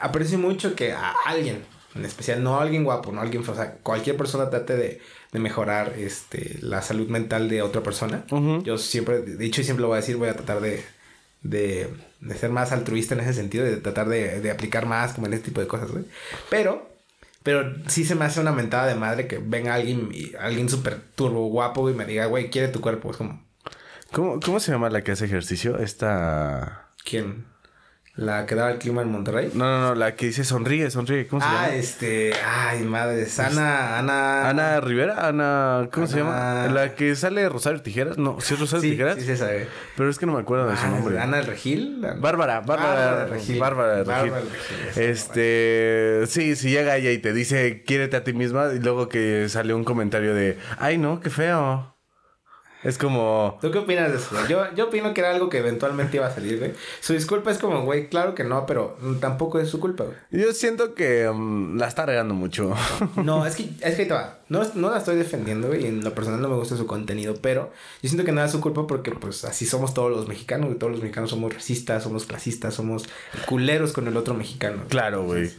[0.00, 3.54] aprecio mucho que a alguien, en especial, no a alguien guapo, no a alguien, o
[3.54, 8.24] sea, cualquier persona trate de, de mejorar este, la salud mental de otra persona.
[8.64, 10.84] Yo siempre, de dicho y siempre lo voy a decir, voy a tratar de,
[11.42, 11.88] de,
[12.20, 15.34] de ser más altruista en ese sentido, de tratar de, de aplicar más como en
[15.34, 16.04] este tipo de cosas, güey.
[16.50, 16.90] Pero,
[17.44, 20.10] pero sí se me hace una mentada de madre que venga alguien,
[20.40, 23.12] alguien súper turbo guapo y me diga, güey, quiere tu cuerpo.
[23.12, 23.40] Es como,
[24.12, 25.78] ¿Cómo, ¿Cómo se llama la que hace ejercicio?
[25.78, 26.88] Esta.
[27.04, 27.46] ¿quién?
[28.14, 29.50] ¿La que daba el clima en Monterrey?
[29.54, 31.26] No, no, no, la que dice sonríe, sonríe.
[31.26, 31.74] ¿Cómo se Ah, llama?
[31.76, 34.48] este, ay, madre, Ana, Ana.
[34.50, 36.74] Ana Rivera, Ana, ¿cómo se Ana- llama?
[36.74, 39.66] La que sale Rosario Tijeras, no, sí es Rosario Sí, Tijeras, sí, sí, sabe.
[39.96, 41.18] pero es que no me acuerdo de su Ah, nombre.
[41.18, 42.06] Ana Regil.
[42.18, 43.58] Bárbara, Bárbara, Regil.
[43.58, 44.30] Bárbara de Regil.
[44.30, 48.78] Bárbara Regil, Este, sí, si llega ella y te dice, quiérete a ti misma, y
[48.78, 51.91] luego que sale un comentario de, ay no, qué feo.
[52.82, 54.36] Es como, ¿Tú qué opinas de eso?
[54.48, 56.72] Yo, yo opino que era algo que eventualmente iba a salir, güey.
[57.00, 60.16] Su disculpa es como, güey, claro que no, pero mm, tampoco es su culpa, güey.
[60.30, 62.74] yo siento que mm, la está regando mucho.
[63.22, 64.38] No, es que, es que ahí te va.
[64.48, 65.84] No, no la estoy defendiendo, güey.
[65.84, 67.70] y En lo personal no me gusta su contenido, pero
[68.02, 70.78] yo siento que no es su culpa porque, pues, así somos todos los mexicanos, güey.
[70.78, 73.04] Todos los mexicanos somos racistas, somos clasistas, somos
[73.46, 74.78] culeros con el otro mexicano.
[74.78, 74.88] güey.
[74.88, 75.50] claro, güey.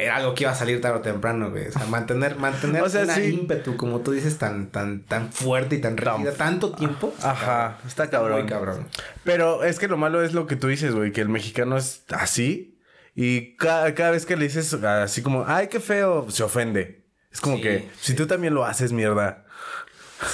[0.00, 1.66] Era algo que iba a salir tarde o temprano, güey.
[1.66, 3.34] O sea, mantener, mantener O sea, una sí.
[3.34, 7.12] ímpetu, como tú dices, tan, tan, tan fuerte y tan rígida, tanto tiempo.
[7.20, 8.40] Ajá, está cabrón.
[8.42, 8.86] Muy cabrón.
[9.24, 12.04] Pero es que lo malo es lo que tú dices, güey, que el mexicano es
[12.10, 12.78] así
[13.16, 17.02] y ca- cada vez que le dices así como, ay, qué feo, se ofende.
[17.32, 18.14] Es como Sí, que, si sí.
[18.14, 19.44] tú también lo haces, mierda.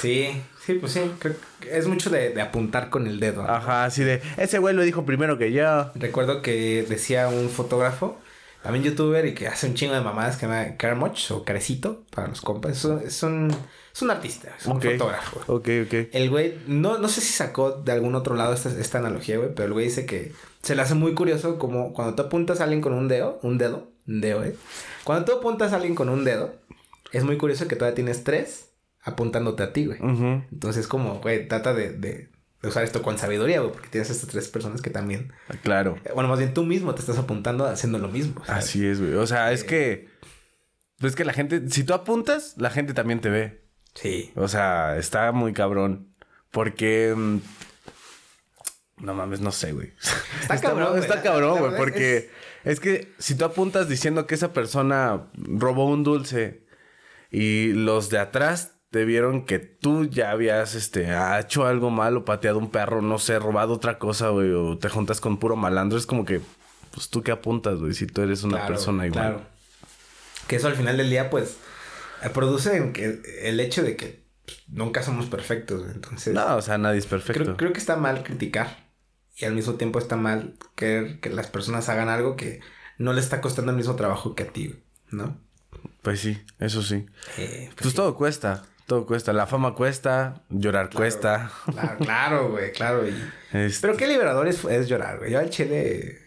[0.01, 1.11] Sí, sí, pues sí.
[1.19, 3.43] Creo que es mucho de, de apuntar con el dedo.
[3.43, 3.49] ¿no?
[3.49, 5.91] Ajá, así de, ese güey lo dijo primero que yo.
[5.95, 8.19] Recuerdo que decía un fotógrafo,
[8.65, 12.03] también youtuber, y que hace un chingo de mamadas que se llama Carmoch o Carecito
[12.09, 12.71] para los compas.
[12.71, 13.55] Es un, es un,
[13.93, 14.85] es un artista, es un Ok.
[14.93, 15.39] fotógrafo.
[15.53, 15.93] Ok, ok.
[16.11, 19.53] El güey, no, no sé si sacó de algún otro lado esta, esta analogía, güey,
[19.53, 20.31] pero el güey dice que
[20.63, 23.59] se le hace muy curioso como cuando tú apuntas a alguien con un dedo, un
[23.59, 24.55] dedo, un dedo, eh.
[25.03, 26.55] Cuando tú apuntas a alguien con un dedo,
[27.11, 28.71] es muy curioso que todavía tienes tres
[29.03, 29.99] apuntándote a ti, güey.
[30.51, 32.29] Entonces, como, güey, trata de
[32.67, 35.31] usar esto con sabiduría, güey, porque tienes estas tres personas que también,
[35.63, 35.97] Claro.
[36.05, 38.43] eh, bueno, más bien tú mismo te estás apuntando haciendo lo mismo.
[38.45, 38.65] ¿sabes?
[38.65, 39.13] Así es, güey.
[39.13, 40.07] O sea, es que,
[40.99, 43.65] pues que la gente, si tú apuntas, la gente también te ve.
[43.93, 44.31] Sí.
[44.35, 46.13] O sea, está muy cabrón.
[46.51, 47.13] Porque.
[47.15, 47.37] mm,
[48.97, 49.93] No mames, no sé, güey.
[50.41, 51.01] Está cabrón, güey.
[51.01, 51.75] Está cabrón, güey.
[51.77, 52.29] Porque
[52.63, 52.79] es...
[52.79, 56.65] que si tú apuntas diciendo que esa persona robó un dulce
[57.29, 62.59] y los de atrás te vieron que tú ya habías este, hecho algo malo, pateado
[62.59, 66.05] un perro, no sé, robado otra cosa, güey, o te juntas con puro malandro, es
[66.05, 66.39] como que,
[66.91, 69.21] pues tú qué apuntas, güey, si tú eres una Claro, persona igual.
[69.33, 69.41] Claro.
[70.47, 71.57] Que eso al final del día, pues,
[72.23, 74.23] eh, produce en que el hecho de que
[74.69, 75.83] nunca somos perfectos.
[75.93, 77.43] Entonces, No, o sea, nadie es perfecto.
[77.43, 78.85] creo, creo que está mal criticar.
[79.35, 82.61] Y al mismo tiempo está mal querer que las personas hagan algo que
[82.97, 84.73] no le está costando el mismo trabajo que a ti,
[85.11, 85.37] ¿no?
[86.01, 87.05] Pues sí, eso sí.
[87.37, 87.95] Eh, pues Pues sí.
[87.97, 89.33] todo cuesta, todo cuesta.
[89.33, 91.51] La fama cuesta, llorar cuesta.
[91.71, 93.07] Claro, claro, güey, claro.
[93.07, 93.13] Y...
[93.55, 95.31] Este, Pero qué liberador es, es llorar, güey.
[95.31, 96.19] Yo al chile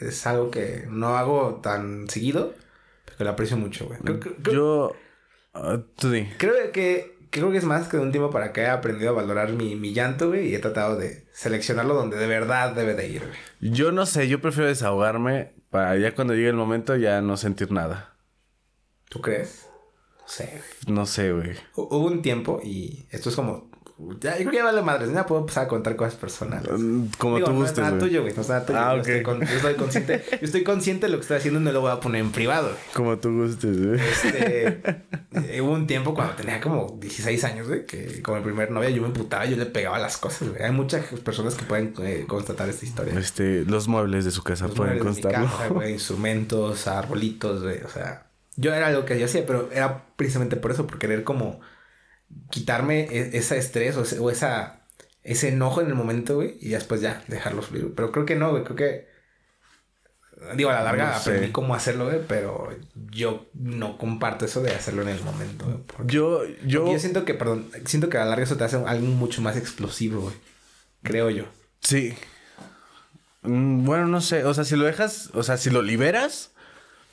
[0.00, 2.54] es algo que no hago tan seguido,
[3.04, 3.98] pero que lo aprecio mucho, güey.
[4.00, 4.96] Creo, creo- creo- Yo...
[5.54, 6.26] ah, tú di.
[6.38, 9.14] creo que creo que es más que de un tiempo para que he aprendido a
[9.14, 13.08] valorar mi, mi llanto, güey, y he tratado de seleccionarlo donde de verdad debe de
[13.08, 13.72] ir, güey.
[13.72, 17.70] Yo no sé, yo prefiero desahogarme para ya cuando llegue el momento ya no sentir
[17.72, 18.14] nada.
[19.10, 19.68] ¿Tú crees?
[20.32, 20.94] No sé, güey.
[20.96, 21.50] No sé, güey.
[21.74, 23.70] Hu- Hubo un tiempo, y esto es como
[24.20, 25.12] Ya, yo creo que ya vale madres.
[25.12, 26.72] Ya puedo empezar a contar cosas personales.
[26.76, 28.00] Mm, Como Digo, tú no es gustes, nada güey.
[28.08, 28.34] tuyo, güey.
[28.34, 28.78] No es nada tuyo.
[28.80, 29.06] Ah, yo, ok.
[29.08, 30.24] estoy con- yo estoy consciente.
[30.32, 32.32] yo estoy consciente de lo que estoy haciendo y no lo voy a poner en
[32.32, 32.80] privado, güey.
[32.94, 34.00] Como tú gustes, güey.
[34.00, 34.80] Este,
[35.56, 38.90] eh, hubo un tiempo cuando tenía como 16 años, güey, que con mi primer novia
[38.90, 40.62] yo me emputaba, yo le pegaba las cosas, güey.
[40.62, 43.16] Hay muchas personas que pueden eh, constatar esta historia.
[43.16, 45.46] Este, los muebles de su casa Los pueden constarlo.
[45.46, 50.06] casa, güey, instrumentos, arbolitos, güey, o sea, yo era algo que yo hacía, pero era
[50.16, 51.60] precisamente por eso, por querer como
[52.50, 54.78] quitarme e- ese estrés o, ese, o esa
[55.22, 57.92] ese enojo en el momento, güey, y después ya dejarlo fluir.
[57.94, 59.12] Pero creo que no, güey, creo que
[60.56, 61.30] digo, a la larga No sé.
[61.30, 62.76] aprendí cómo hacerlo, güey, pero
[63.10, 65.76] yo no comparto eso de hacerlo en el momento, güey.
[65.86, 68.64] porque- Yo, yo, porque yo siento que, perdón, siento que a la larga eso te
[68.64, 70.34] hace algo mucho más explosivo, güey.
[71.02, 71.44] Creo yo.
[71.80, 72.14] sí.
[73.42, 74.44] Mm, Bueno, no sé.
[74.44, 76.51] O sea, si lo dejas, o sea, si lo liberas,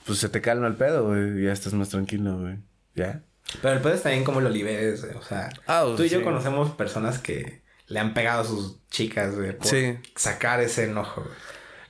[0.09, 1.43] pues se te calma el pedo, güey.
[1.43, 2.57] Ya estás más tranquilo, güey.
[2.95, 3.21] ¿Ya?
[3.61, 5.15] Pero el pedo es también cómo lo liberes, güey.
[5.15, 6.23] O sea, Ah, tú y yo sí.
[6.23, 9.97] conocemos personas que le han pegado a sus chicas, güey, por Sí.
[10.15, 11.33] sacar ese enojo, güey.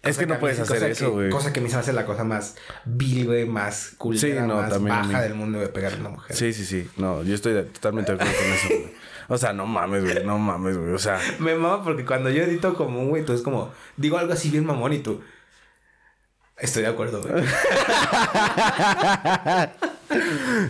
[0.02, 1.30] Es Cosa que no mí- puedes cosa hacer que- eso, güey.
[1.30, 2.56] Cosa que mí me hace la cosa más
[2.86, 4.90] vil, güey, más culera, Sí, no, más mí.
[4.90, 6.36] baja del mundo de pegarle a una mujer.
[6.36, 6.90] Sí, sí, sí.
[6.98, 8.94] No, yo estoy totalmente de acuerdo con eso, güey.
[9.28, 10.26] O sea, no mames, güey.
[10.26, 10.94] No mames, güey.
[10.94, 14.18] O sea, Me mama porque cuando yo edito como un güey, tú es como, digo
[14.18, 15.22] algo así bien mamón y tú.
[16.62, 17.44] Estoy de acuerdo, güey.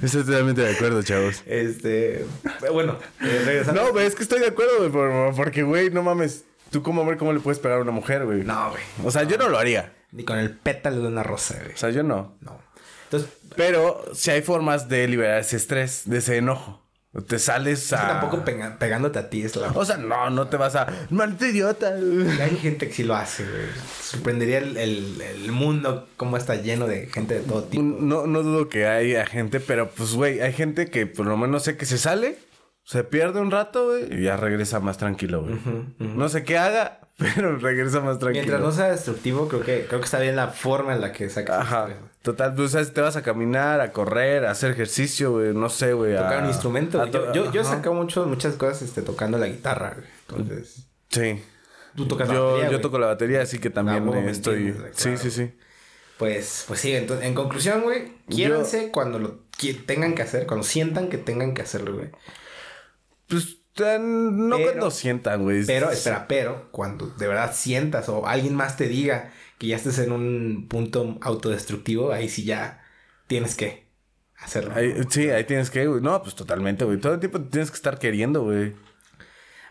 [0.04, 1.42] estoy totalmente de acuerdo, chavos.
[1.46, 2.26] este.
[2.72, 3.84] Bueno, eh, regresando.
[3.84, 4.90] No, güey, es que estoy de acuerdo, güey.
[4.92, 6.46] por- Porque, güey, no mames.
[6.72, 8.44] Tú como hombre, ¿cómo le puedes pegar a una mujer, güey?
[8.44, 8.84] No, güey.
[9.04, 9.94] O sea, yo no lo haría.
[10.12, 11.74] Ni con el pétalo de una rosa, güey.
[11.74, 12.38] O sea, yo no.
[12.42, 12.60] No.
[13.06, 16.86] Entonces, Pero si hay formas de liberar ese estrés, de ese enojo.
[17.28, 18.08] Te sales a...
[18.08, 19.70] tampoco pega- pegándote a ti es la.
[19.70, 20.86] O sea, no, no te vas a...
[21.10, 21.96] Maldito idiota.
[21.96, 23.66] Hay gente que sí lo hace, güey.
[24.02, 27.82] Sorprendería el, el, el mundo cómo está lleno de gente de todo tipo.
[27.82, 31.64] No, no dudo que haya gente, pero pues, güey, hay gente que por lo menos
[31.64, 32.38] sé que se sale,
[32.84, 35.60] se pierde un rato, güey, y ya regresa más tranquilo, güey.
[35.98, 38.44] No sé qué haga, pero regresa más tranquilo.
[38.46, 41.30] Mientras no sea destructivo, creo que, creo que está bien la forma en la que
[41.30, 41.60] sacas.
[41.62, 41.90] Ajá.
[42.22, 45.70] Total, pues, o sea, te vas a caminar, a correr, a hacer ejercicio, güey, no
[45.70, 46.16] sé, güey.
[46.16, 46.98] a- Tocar un instrumento.
[46.98, 47.12] güey.
[47.12, 50.08] Yo, yo, yo he sacado mucho, muchas cosas este, tocando la guitarra, güey.
[50.42, 51.42] Entonces, Sí.
[51.96, 52.82] tú tocas la Yo, batería, yo güey.
[52.82, 54.68] toco la batería, así que también eh, me estoy...
[54.68, 55.18] entiendes, Sí, claro.
[55.20, 55.52] sí, sí.
[56.18, 59.40] Pues, pues sí, entonces, en conclusión, güey, quiéranse cuando lo
[59.86, 62.10] tengan que hacer, cuando sientan que tengan que hacerlo, güey.
[63.28, 63.59] Pues,
[64.00, 65.66] no Pero- cuando sientan, güey.
[65.66, 70.00] Pero, espera, pero cuando de verdad sientas o alguien más te diga que ya estés
[70.00, 72.82] en un punto autodestructivo, ahí sí ya
[73.28, 73.88] tienes que
[74.38, 74.74] hacerlo.
[74.76, 76.02] Ahí- sí, ahí tienes que, güey.
[76.02, 77.00] No, pues totalmente, güey.
[77.00, 78.74] Todo el tiempo tienes que estar queriendo, güey.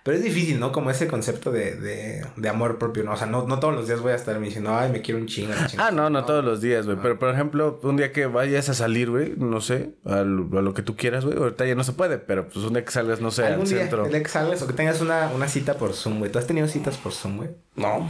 [0.08, 0.72] Pero es difícil, ¿no?
[0.72, 3.12] Como ese concepto de, de, de amor propio, ¿no?
[3.12, 5.26] O sea, no, no todos los días voy a estar diciendo, ay, me quiero un
[5.26, 5.52] chingo.
[5.52, 5.88] la chingada".
[5.90, 6.96] Ah, no, no todos los días, güey.
[7.02, 10.62] Pero, por ejemplo, un día que vayas a salir, güey, no sé, a lo, a
[10.62, 11.36] lo que tú quieras, güey.
[11.36, 13.68] Ahorita ya no se puede, pero pues un día que salgas, no sé, Algún al
[13.68, 14.06] día, centro.
[14.06, 16.32] el día que salgas o que tengas una, una cita por Zoom, güey.
[16.32, 17.50] ¿Tú has tenido citas por Zoom, güey?
[17.76, 18.08] No.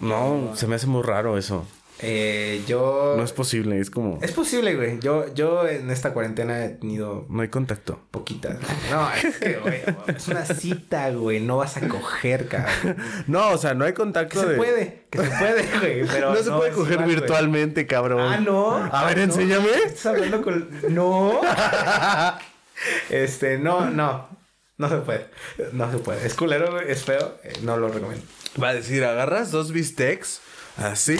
[0.00, 1.64] No, se me hace muy raro eso.
[2.00, 3.14] Eh, yo...
[3.16, 4.18] No es posible, es como...
[4.22, 4.98] Es posible, güey.
[4.98, 8.00] Yo, yo en esta cuarentena he tenido No hay contacto.
[8.10, 8.56] poquitas.
[8.90, 11.38] No, es que, güey, es una cita, güey.
[11.40, 12.96] No vas a coger, cabrón.
[13.28, 14.56] No, o sea, no hay Que contacto se de...
[14.56, 16.06] puede, que se puede, güey.
[16.08, 17.08] Pero No se puede coger güey.
[17.10, 18.20] virtualmente, cabrón.
[18.32, 18.76] Ah, no.
[18.78, 19.22] A ver, Ah, no.
[19.22, 19.68] enséñame.
[19.86, 20.68] Estás hablando con.
[20.88, 21.40] No.
[23.10, 24.28] este, no, no.
[24.78, 25.26] No se puede.
[25.72, 26.26] No se puede.
[26.26, 26.90] Es culero, güey.
[26.90, 27.38] Es feo.
[27.44, 28.24] eh, no lo recomiendo.
[28.60, 30.40] Va a decir, agarras dos bistecs,
[30.76, 31.18] así.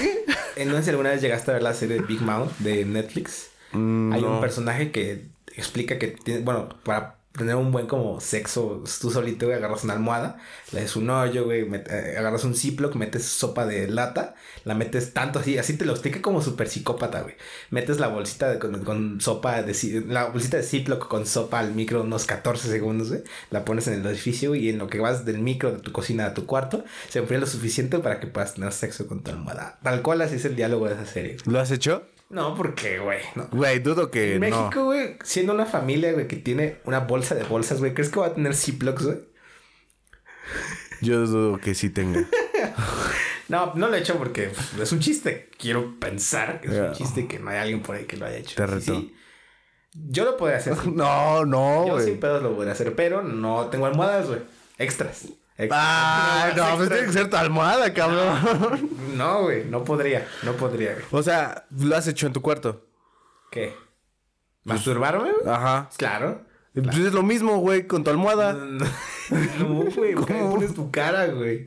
[0.57, 2.85] Eh, No sé si alguna vez llegaste a ver la serie de Big Mouth de
[2.85, 3.49] Netflix.
[3.73, 4.35] Mm, Hay no.
[4.35, 9.47] un personaje que explica que tiene, bueno, para tener un buen como sexo, tú solito,
[9.47, 10.39] güey, agarras una almohada,
[10.73, 15.13] le das un hoyo, güey, eh, agarras un Ziploc, metes sopa de lata, la metes
[15.15, 17.35] tanto así, así te lo explica como super psicópata, güey.
[17.71, 21.75] Metes la bolsita de- con, con sopa de, la bolsita de Ziploc con sopa al
[21.75, 23.23] micro unos 14 segundos, güey.
[23.51, 26.27] La pones en el edificio y en lo que vas del micro de tu cocina
[26.27, 29.79] a tu cuarto, se enfría lo suficiente para que puedas tener sexo con tu almohada.
[29.83, 31.37] Tal cual así es el diálogo de esa serie.
[31.47, 32.07] ¿Lo has hecho?
[32.33, 33.47] No, porque, güey, no.
[33.53, 34.41] Güey, dudo que En.
[34.41, 38.21] México, güey, siendo una familia, güey, que tiene una bolsa de bolsas, güey, ¿crees que
[38.21, 39.19] va a tener Ziplocs, güey?
[41.03, 42.25] Yo dudo que sí tenga.
[43.49, 45.51] No, no lo he hecho porque pues, es un chiste.
[45.59, 48.25] Quiero pensar que es un chiste y que no hay alguien por ahí que lo
[48.25, 48.57] haya hecho.
[48.57, 48.95] Te reto.
[48.95, 49.15] sí.
[49.93, 50.75] Yo lo podría hacer.
[50.87, 54.41] No, no, Yo sin pedos lo podría hacer, pero no tengo almohadas, güey.
[54.79, 55.29] Extras.
[55.71, 58.91] Ah, no, pues tiene que ser tu almohada, cabrón.
[59.15, 60.27] No, güey, no podría.
[60.43, 61.05] No podría, güey.
[61.11, 62.87] O sea, lo has hecho en tu cuarto.
[63.51, 63.75] ¿Qué?
[64.65, 65.55] ¿Masturbarme, güey?
[65.55, 65.91] Ajá.
[65.97, 66.43] Claro.
[66.75, 68.55] Pues es lo mismo, güey, con tu almohada.
[68.55, 68.87] No,
[69.97, 70.15] güey.
[70.15, 71.67] ¿Cómo pones tu cara, güey?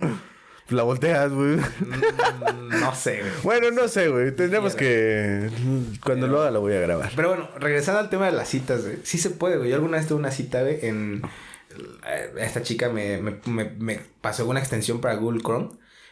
[0.70, 1.58] La volteas, güey.
[1.58, 3.32] Mm, No sé, güey.
[3.44, 4.36] Bueno, no sé, güey.
[4.36, 5.52] Tendríamos que.
[6.04, 7.12] Cuando lo haga, lo voy a grabar.
[7.16, 8.98] Pero bueno, regresando al tema de las citas, güey.
[9.04, 9.70] Sí se puede, güey.
[9.70, 11.22] Yo alguna vez tuve una cita, güey, en...
[12.38, 15.70] esta chica me, me, me, me pasó una extensión para Google Chrome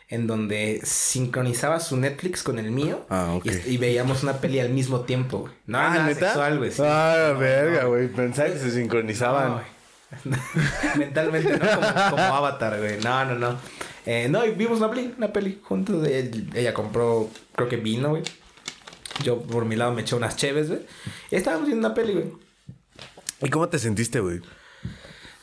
[0.10, 4.70] en donde sincronizaba su Netflix con el mío Ah, y, y veíamos una peli al
[4.70, 5.50] mismo tiempo.
[5.66, 6.26] No era Ah, nada ¿neta?
[6.28, 6.72] sexual, güey.
[6.72, 6.82] sí.
[6.86, 8.08] Ah, No, verga, no, güey.
[8.10, 9.50] Pensaba que se sincronizaban.
[9.50, 9.74] no.
[10.98, 11.60] Mentalmente, ¿no?
[11.76, 13.00] Como, como Avatar, güey.
[13.02, 13.58] No, no, no.
[14.06, 16.06] Eh, no, y vimos una peli, una peli juntos.
[16.08, 18.24] Él- ella compró, creo que vino, güey.
[19.24, 20.82] Yo por mi lado me eché unas cheves, güey.
[21.32, 22.26] Y estábamos viendo una peli, güey.
[23.42, 24.42] ¿Y cómo te sentiste, güey?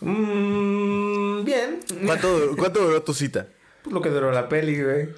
[0.01, 1.81] Mm, bien.
[2.07, 3.47] ¿Cuánto, ¿Cuánto duró tu cita?
[3.83, 5.09] Pues lo que duró la peli, güey.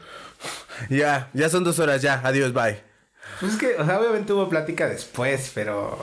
[0.90, 2.21] Ya, ya son dos horas, ya.
[2.25, 2.81] Adiós, bye.
[3.40, 5.99] Pues es que, o sea, obviamente hubo plática después, pero...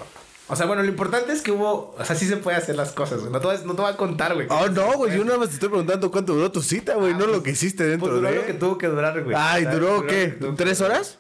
[0.52, 1.96] O sea, bueno, lo importante es que hubo...
[1.98, 3.32] O sea, sí se puede hacer las cosas, güey.
[3.32, 4.48] No te voy a, no te voy a contar, güey.
[4.50, 5.16] Oh, no, güey.
[5.16, 7.14] Yo nada más te estoy preguntando cuánto duró tu cita, güey.
[7.14, 8.36] Ah, no lo pues- que hiciste dentro Pues duró de...
[8.38, 9.36] lo que tuvo que durar, güey.
[9.40, 9.66] Ay.
[9.66, 10.08] ¿duró qué?
[10.08, 10.92] que tuvo que ¿Tres durar.
[10.98, 11.20] horas?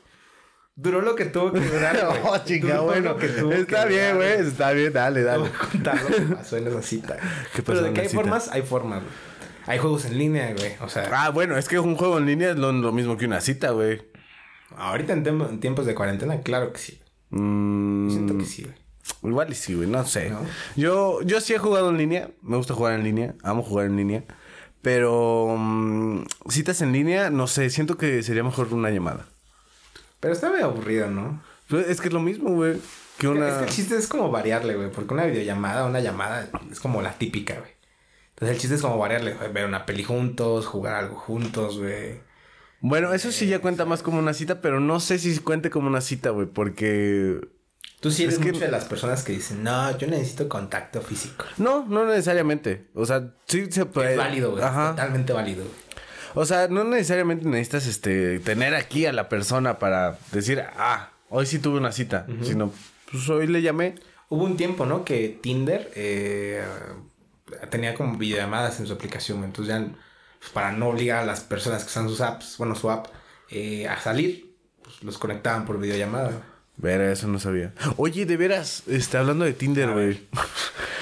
[0.75, 2.19] Duró lo que tuvo que durar, güey.
[2.23, 3.09] Oh, chinga, bueno.
[3.13, 4.31] lo que tuvo que Está bien, güey.
[4.47, 5.39] Está bien, dale, dale.
[5.39, 7.17] voy a contar lo que pasó en esa cita.
[7.53, 8.21] ¿Qué pasó Pero de que hay cita?
[8.21, 9.13] formas, hay formas, güey.
[9.67, 10.73] Hay juegos en línea, güey.
[10.81, 13.25] O sea, Ah, bueno, es que un juego en línea es lo, lo mismo que
[13.25, 14.01] una cita, güey.
[14.77, 16.99] ahorita en, tiempos de cuarentena, claro que sí.
[17.31, 18.75] Mm, Siento que sí, güey.
[19.23, 20.29] Igual y sí, güey, no sé.
[20.29, 20.39] ¿No?
[20.75, 22.29] Yo, yo sí he jugado en línea.
[22.41, 23.35] Me gusta jugar en línea.
[23.43, 24.23] Amo jugar en línea.
[24.81, 27.69] Pero mm, citas en línea, no sé.
[27.69, 29.25] Siento que sería mejor una llamada.
[30.19, 31.41] Pero está medio aburrido, ¿no?
[31.69, 32.77] Pues es que es lo mismo, güey.
[33.17, 33.47] Que una...
[33.47, 34.91] Es que el chiste es como variarle, güey.
[34.91, 37.71] Porque una videollamada, una llamada es como la típica, güey.
[38.29, 39.51] Entonces el chiste es como variarle, güey.
[39.51, 42.21] Ver una peli juntos, jugar algo juntos, güey.
[42.81, 45.87] Bueno, eso sí ya cuenta más como una cita, pero no sé si cuente como
[45.89, 46.47] una cita, güey.
[46.47, 47.39] Porque...
[47.99, 51.01] Tú sí eres Es que- mucho de las personas que dicen, no, yo necesito contacto
[51.01, 51.43] físico.
[51.57, 52.87] No, no necesariamente.
[52.93, 54.11] O sea, sí se puede...
[54.13, 54.63] Es válido, güey.
[54.63, 55.63] Totalmente válido.
[55.65, 55.75] güey.
[56.35, 61.45] O sea, no necesariamente necesitas este tener aquí a la persona para decir, ah, hoy
[61.45, 62.25] sí tuve una cita.
[62.41, 62.71] Sino,
[63.11, 63.95] pues hoy le llamé.
[64.29, 65.03] Hubo un tiempo, ¿no?
[65.03, 66.63] Que Tinder eh,
[67.69, 69.43] tenía como videollamadas en su aplicación.
[69.43, 69.87] Entonces ya,
[70.39, 73.07] pues, para no obligar a las personas que usan sus apps, bueno, su app,
[73.49, 76.31] eh, a salir, pues los conectaban por videollamada.
[76.81, 77.73] Ver, eso no sabía.
[77.97, 80.21] Oye, de veras, este, hablando de Tinder, güey.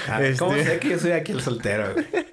[0.08, 1.92] Ah, Este- ¿Cómo sé que yo soy aquí el soltero?
[1.94, 2.06] güey?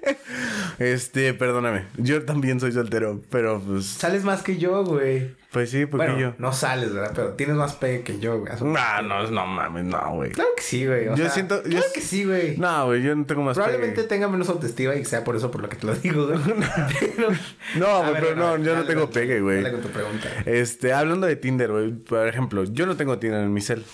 [0.78, 1.86] Este, perdóname.
[1.96, 5.34] Yo también soy soltero, pero pues, Sales más que yo, güey.
[5.52, 6.34] Pues sí, porque Bueno, yo.
[6.38, 7.12] no sales, ¿verdad?
[7.14, 8.52] Pero tienes más pegue que yo, güey.
[8.60, 10.30] No, no, no mames, no, güey.
[10.32, 11.06] Claro que sí, güey.
[11.06, 12.56] Yo sea, siento- yo Claro que sí, güey.
[12.58, 14.08] No, güey, yo no tengo más Probablemente pegue.
[14.08, 16.38] tenga menos autoestima y sea por eso por lo que te lo digo, güey.
[17.16, 17.28] Pero-
[17.76, 19.62] No, güey, pero no, yo no tengo pegue, güey.
[19.62, 20.28] Dale con tu pregunta.
[20.44, 21.90] Este, hablando de Tinder, güey.
[21.92, 23.84] Por ejemplo, yo no tengo Tinder en mi cel.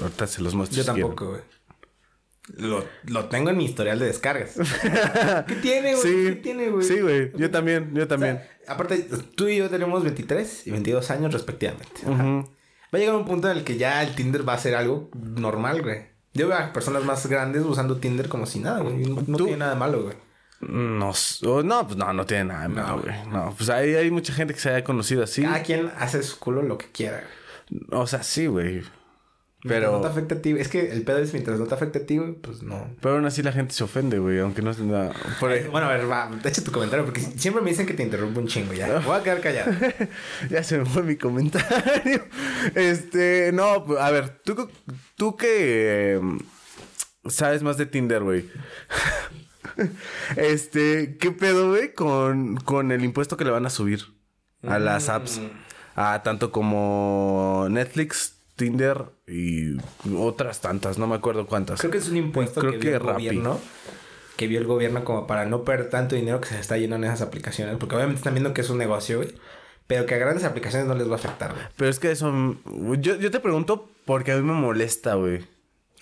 [0.00, 0.76] Ahorita se los muestro.
[0.78, 1.40] Yo tampoco, güey.
[2.56, 4.54] Lo, lo tengo en mi historial de descargas.
[5.46, 6.02] ¿Qué tiene, güey?
[6.02, 6.86] Sí, ¿Qué tiene, güey?
[6.86, 7.30] sí, güey.
[7.36, 8.40] Yo también, yo O también.
[8.64, 12.00] sea, aparte, tú y yo tenemos 23 y 22 años respectivamente.
[12.06, 12.44] Va
[12.92, 15.82] a llegar un punto en el que ya el Tinder va a ser algo normal,
[15.82, 16.06] güey.
[16.34, 18.96] Yo veo a personas más grandes usando Tinder como si nada, güey.
[18.96, 20.16] No, no tiene nada de malo, güey.
[20.60, 23.26] No, s- o- no, pues no, no tiene nada de No, malo, güey.
[23.28, 25.42] No, pues hay, hay mucha gente que se haya conocido así.
[25.42, 27.22] Cada quien hace su culo lo que quiera.
[27.70, 28.02] güey.
[28.02, 28.82] O sea, sí, güey.
[29.64, 30.54] Pero, no te afecte a ti.
[30.58, 32.88] Es que el pedo es mientras no te afecte a ti, güey, pues no.
[33.00, 34.40] pero aún así la gente se ofende, güey.
[34.40, 35.12] Aunque no es nada.
[35.38, 38.40] Por Bueno, a ver, va, echa tu comentario porque siempre me dicen que te interrumpo
[38.40, 38.98] un chingo ya.
[38.98, 39.72] Voy a quedar callado.
[40.50, 42.24] ya se me fue mi comentario.
[42.74, 44.68] Este, no, pues, a ver, tú,
[45.16, 46.20] tú que eh,
[47.28, 48.48] sabes más de Tinder, güey.
[50.36, 54.04] Este, ¿qué pedo, güey, con, con el impuesto que le van a subir
[54.66, 55.40] a las apps?
[55.94, 59.76] A tanto como Netflix, Tinder y
[60.16, 61.80] otras tantas, no me acuerdo cuántas.
[61.80, 63.12] Creo que es un impuesto Creo que, que vio el Rappi.
[63.26, 63.60] gobierno.
[64.36, 67.04] Que vio el gobierno como para no perder tanto dinero que se está yendo en
[67.04, 67.76] esas aplicaciones.
[67.78, 69.34] Porque obviamente están viendo que es un negocio, güey.
[69.86, 71.64] Pero que a grandes aplicaciones no les va a afectar, güey.
[71.76, 72.32] Pero es que eso...
[72.98, 75.44] Yo, yo te pregunto porque a mí me molesta, güey.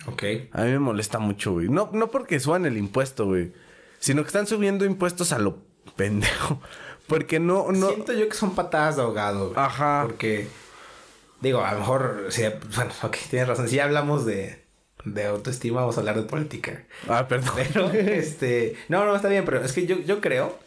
[0.07, 0.23] Ok.
[0.53, 1.69] A mí me molesta mucho, güey.
[1.69, 3.53] No, no porque suban el impuesto, güey.
[3.99, 5.59] Sino que están subiendo impuestos a lo
[5.97, 6.61] pendejo.
[7.07, 7.89] Porque no, no.
[7.89, 9.59] Siento yo que son patadas de ahogado, güey.
[9.59, 10.05] Ajá.
[10.07, 10.47] Porque,
[11.41, 12.43] digo, a lo mejor, sí,
[12.75, 13.69] bueno, ok, tienes razón.
[13.69, 14.63] Si hablamos de,
[15.05, 16.85] de autoestima, vamos a hablar de política.
[17.09, 17.55] Ah, perdón.
[17.57, 20.59] Pero, este, no, no, está bien, pero es que yo, yo creo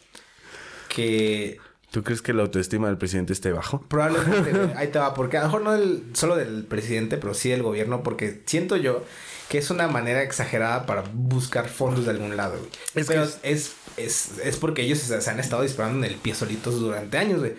[0.89, 1.57] que
[1.91, 3.81] ¿Tú crees que la autoestima del presidente esté bajo?
[3.87, 7.49] probablemente, ahí te va, porque a lo mejor no del, solo del presidente, pero sí
[7.49, 9.03] del gobierno, porque siento yo
[9.49, 12.71] que es una manera exagerada para buscar fondos de algún lado, güey.
[12.95, 16.17] Es pero es- es, es, es porque ellos se, se han estado disparando en el
[16.17, 17.53] pie solitos durante años, güey.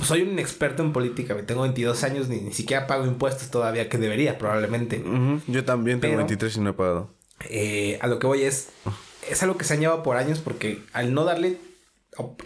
[0.00, 1.44] Pues soy un experto en política, güey.
[1.44, 5.04] Tengo 22 años, ni, ni siquiera pago impuestos todavía, que debería, probablemente.
[5.46, 7.10] Yo también tengo Pero- 23 y no he pagado.
[7.48, 8.70] Eh, a lo que voy es,
[9.28, 11.58] es algo que se ha llevado por años porque al no darle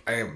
[0.08, 0.32] eh,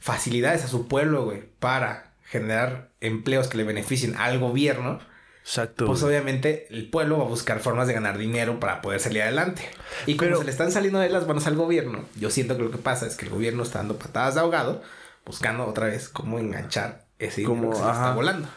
[0.00, 5.00] facilidades a su pueblo, güey, para generar empleos que le beneficien al gobierno,
[5.44, 5.86] Exacto.
[5.86, 9.62] pues obviamente el pueblo va a buscar formas de ganar dinero para poder salir adelante.
[10.06, 12.62] Y como Pero- se le están saliendo de las manos al gobierno, yo siento que
[12.62, 14.82] lo que pasa es que el gobierno está dando patadas de ahogado,
[15.24, 18.48] buscando otra vez cómo enganchar ese dinero Como, que se está volando.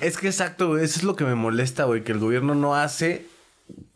[0.00, 0.84] Es que exacto, güey.
[0.84, 2.02] Eso es lo que me molesta, güey.
[2.04, 3.26] Que el gobierno no hace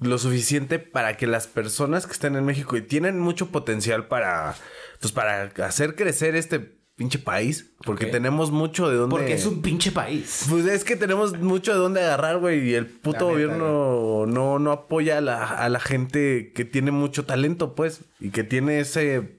[0.00, 4.54] lo suficiente para que las personas que están en México y tienen mucho potencial para,
[5.00, 7.70] pues, para hacer crecer este pinche país.
[7.84, 9.16] Porque tenemos mucho de dónde...
[9.16, 10.46] Porque es un pinche país.
[10.50, 12.70] Pues es que tenemos mucho de dónde agarrar, güey.
[12.70, 16.64] Y el puto La neta, gobierno no, no apoya a la, a la gente que
[16.64, 18.00] tiene mucho talento, pues.
[18.18, 19.38] Y que tiene ese,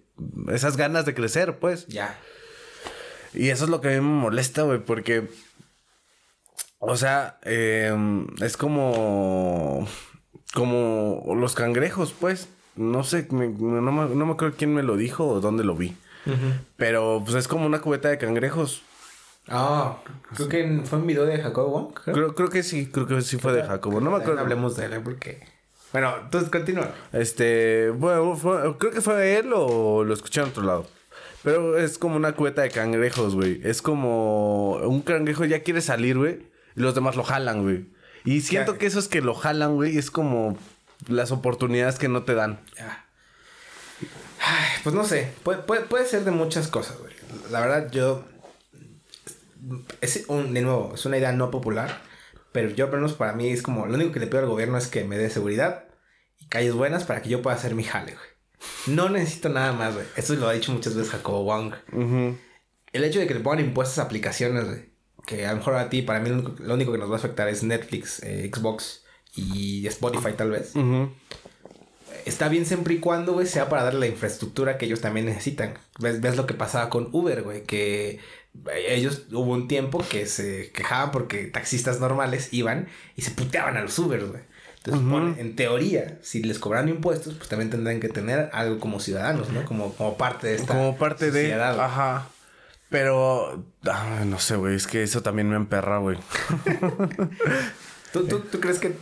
[0.51, 1.85] esas ganas de crecer, pues.
[1.87, 2.17] Ya.
[3.33, 5.27] Y eso es lo que a mí me molesta, güey, porque.
[6.79, 7.93] O sea, eh,
[8.41, 9.87] es como.
[10.53, 12.49] Como los cangrejos, pues.
[12.75, 15.75] No sé, me- no, me, no me acuerdo quién me lo dijo o dónde lo
[15.75, 15.95] vi.
[16.77, 18.83] Pero pues es como una cubeta de cangrejos.
[19.47, 19.97] Ah,
[20.35, 21.93] creo que fue un video de Jacob Wong.
[21.93, 22.13] creo.
[22.15, 23.99] Creo, creo que sí, creo que sí fue de Jacobo.
[23.99, 24.39] No me acuerdo.
[24.41, 25.01] Hablemos de él, ¿eh?
[25.03, 25.41] porque.
[25.91, 26.91] Bueno, entonces continúa.
[27.13, 30.85] Este, bueno, fue- creo que fue él o lo escuché en otro lado.
[31.49, 33.59] Pero es como una cubeta de cangrejos, güey.
[33.63, 36.47] Es como un cangrejo ya quiere salir, güey.
[36.75, 37.87] Y los demás lo jalan, güey.
[38.23, 40.59] Y siento que esos que lo jalan, güey, es como
[41.07, 42.59] las oportunidades que no te dan.
[44.39, 45.33] Ay, pues no sé.
[45.41, 47.15] Puede, puede, puede ser de muchas cosas, güey.
[47.49, 48.23] La verdad, yo.
[50.01, 51.99] Es un, de nuevo, es una idea no popular.
[52.51, 53.87] Pero yo, al menos para mí, es como.
[53.87, 55.85] Lo único que le pido al gobierno es que me dé seguridad
[56.37, 58.38] y calles buenas para que yo pueda hacer mi jale, güey.
[58.87, 60.05] No necesito nada más, güey.
[60.15, 61.53] Esto lo ha dicho muchas veces Jacobo.
[61.91, 62.37] Ujú.
[62.91, 64.89] El hecho de que le pongan impuestos a aplicaciones, güey.
[65.25, 67.15] Que a lo mejor a ti, para mí, lo único, lo único que nos va
[67.15, 69.03] a afectar es Netflix, eh, Xbox
[69.35, 70.73] y Spotify, tal vez.
[72.25, 75.77] Está bien siempre y cuando, güey, sea para darle la infraestructura que ellos también necesitan.
[75.99, 77.63] ¿Ves, ves lo que pasaba con Uber, güey?
[77.63, 78.19] Que
[78.87, 83.81] ellos hubo un tiempo que se quejaban porque taxistas normales iban y se puteaban a
[83.81, 84.41] los Uber, güey.
[84.93, 89.65] En teoría, si les cobran impuestos, pues también tendrán que tener algo como ciudadanos, ¿no?
[89.65, 91.41] Como, como parte de esta Como parte de...
[91.41, 91.85] sociedad, güey.
[91.85, 92.27] Ajá.
[92.89, 93.63] Pero...
[93.85, 94.75] ah, no sé, güey.
[94.75, 96.17] Es que eso también me emperra, güey.
[98.13, 98.93] ¿Tú, tú, tú crees que,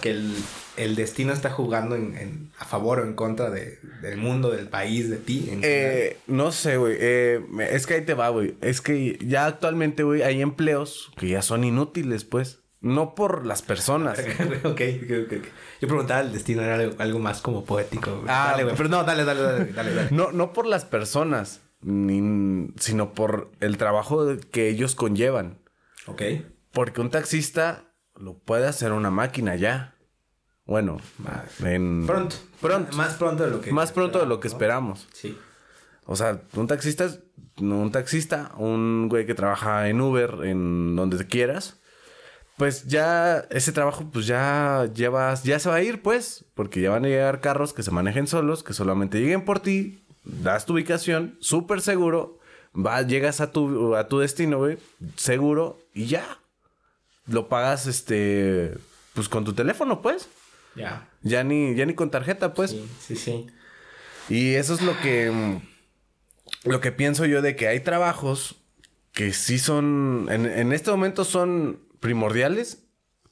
[0.00, 0.34] que el,
[0.76, 4.66] el destino está jugando en, en- a favor o en contra de- del mundo, del
[4.68, 5.48] país, de ti?
[5.52, 6.96] en Eh, no sé, güey.
[6.98, 8.56] Eh, es que ahí te va, güey.
[8.60, 12.58] Es que ya actualmente, güey, hay empleos que ya son inútiles, pues.
[12.80, 14.18] No por las personas.
[14.20, 14.60] general?
[14.64, 15.46] ok, ok, ok, ok.
[15.80, 18.24] Yo preguntaba el destino, era algo, algo más como poético.
[18.28, 18.76] Ah, dale, güey.
[18.76, 20.08] Pero no, dale, dale, dale, dale, dale.
[20.12, 25.58] No, no por las personas, ni- sino por el trabajo que ellos conllevan.
[26.06, 26.22] Ok.
[26.72, 29.94] Porque un taxista lo puede hacer una máquina ya.
[30.64, 30.98] Bueno,
[31.64, 32.06] en...
[32.06, 32.36] Pronto.
[32.60, 32.96] Pronto.
[32.96, 33.72] Más pronto de lo que...
[33.72, 35.08] Más pronto de lo que esperamos.
[35.14, 35.36] Sí.
[36.04, 37.20] O sea, un taxista es
[37.58, 41.77] un taxista, un güey que trabaja en Uber, en donde te quieras.
[42.58, 46.90] Pues ya ese trabajo pues ya llevas, ya se va a ir pues, porque ya
[46.90, 50.72] van a llegar carros que se manejen solos, que solamente lleguen por ti, das tu
[50.74, 52.40] ubicación, súper seguro,
[52.74, 54.76] va, llegas a tu, a tu destino, güey,
[55.16, 56.38] seguro y ya.
[57.26, 58.74] Lo pagas este,
[59.14, 60.28] pues con tu teléfono pues,
[60.74, 61.08] Ya.
[61.22, 62.72] ya ni, ya ni con tarjeta pues.
[62.72, 63.46] Sí, sí, sí.
[64.28, 65.60] Y eso es lo que.
[66.64, 68.56] Lo que pienso yo de que hay trabajos
[69.12, 70.26] que sí son.
[70.30, 72.84] En, en este momento son primordiales.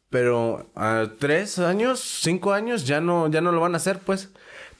[0.08, 4.28] Pero a tres años, cinco años, ya no, ya no lo van a hacer, pues.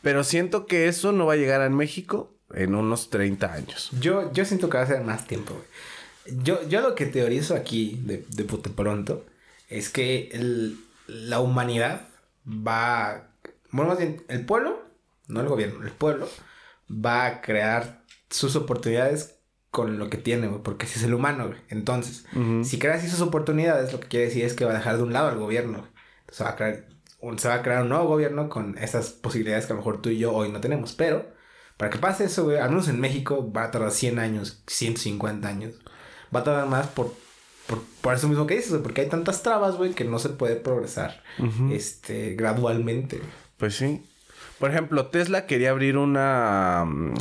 [0.01, 3.91] Pero siento que eso no va a llegar a México en unos 30 años.
[4.01, 5.61] Yo, yo siento que va a ser más tiempo.
[6.45, 9.27] Yo, yo lo que teorizo aquí, de, de pronto,
[9.69, 10.79] es que el-
[11.09, 12.09] la humanidad
[12.47, 13.29] va...
[13.73, 14.81] Bueno, más bien, el pueblo,
[15.27, 16.29] no el gobierno, el pueblo
[16.89, 19.36] va a crear sus oportunidades
[19.77, 21.59] con lo que tiene, güey, porque si es el humano, güey.
[21.69, 22.25] Entonces,
[22.63, 25.13] si creas esas oportunidades, lo que quiere decir es que va a dejar de un
[25.13, 25.81] lado al gobierno.
[25.81, 25.91] güey.
[26.21, 26.87] Entonces, va a crear
[27.21, 30.01] un, se va a crear un nuevo gobierno con esas posibilidades que a lo mejor
[30.01, 30.95] tú y yo hoy no tenemos.
[30.95, 31.27] Pero,
[31.77, 35.47] para que pase eso, güey, al menos en México va a tardar 100 años, 150
[35.47, 35.75] años.
[36.35, 37.13] Va a tardar más por,
[37.67, 40.31] por, por eso mismo que dices, güey, porque hay tantas trabas, güey, que no se
[40.31, 41.23] puede progresar
[41.71, 43.21] este, gradualmente.
[43.59, 44.03] Pues sí.
[44.59, 46.85] Por ejemplo, Tesla quería abrir una.
[46.87, 47.15] mm,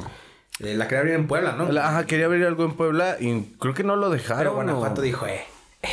[0.60, 1.72] la quería abrir en Puebla, ¿no?
[1.72, 4.40] la- Ajá, quería abrir algo en Puebla y creo que no lo dejaron.
[4.40, 5.42] Pero Guanajuato o- dijo, eh,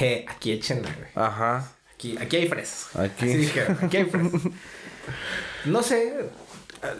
[0.00, 1.08] eh, aquí échenla, güey.
[1.14, 1.72] Ajá.
[1.94, 2.94] Aquí, aquí hay fresas.
[2.96, 3.24] Aquí.
[3.26, 4.40] Así dijeron, aquí hay fresas.
[5.64, 6.28] no sé.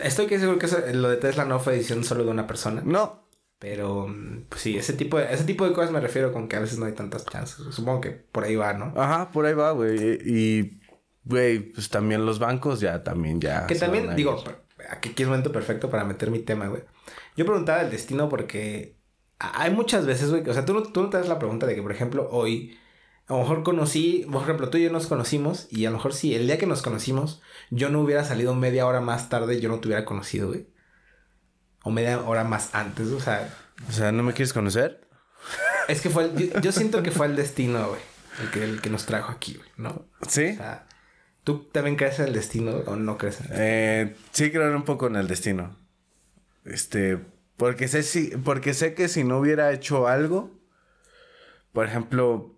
[0.03, 2.83] Estoy que seguro que eso- lo de Tesla no fue decisión solo de una persona.
[2.85, 3.21] No,
[3.59, 4.13] Pero,
[4.49, 6.79] pues sí, ese tipo, de, ese tipo de cosas me refiero con que a veces
[6.79, 7.59] no hay tantas chances.
[7.71, 8.93] Supongo que por ahí va, ¿no?
[9.01, 10.19] Ajá, por ahí va, güey.
[10.25, 10.81] Y,
[11.25, 13.69] güey, pues también los bancos ya, también ya.
[13.69, 14.43] que también, digo,
[14.91, 16.83] aquí es momento perfecto para meter mi tema, güey.
[17.37, 18.97] Yo preguntaba el destino porque
[19.39, 21.75] hay muchas veces, güey, o sea, tú no, tú no te das la pregunta de
[21.75, 22.79] que, por ejemplo, hoy
[23.27, 26.13] A lo mejor conocí, por ejemplo, tú y yo nos conocimos y a lo mejor
[26.13, 29.69] si el día que nos conocimos yo no hubiera salido media hora más tarde, yo
[29.69, 30.67] no te hubiera conocido, güey.
[31.85, 33.53] O media hora más antes, o sea.
[33.89, 35.09] O sea, ¿no me quieres conocer?
[35.89, 38.01] Es que fue, el, yo, siento que fue el destino, güey.
[38.41, 40.07] El que, el que nos trajo aquí, güey, ¿no?
[40.29, 40.51] Sí.
[40.53, 40.87] O sea,
[41.43, 43.67] ¿tú también crees en el destino o no crees en el destino?
[43.67, 45.77] Eh, sí creo un poco en el destino.
[46.65, 47.19] Este,
[47.57, 50.51] porque sé si, porque sé que si no hubiera hecho algo,
[51.73, 52.55] por ejemplo,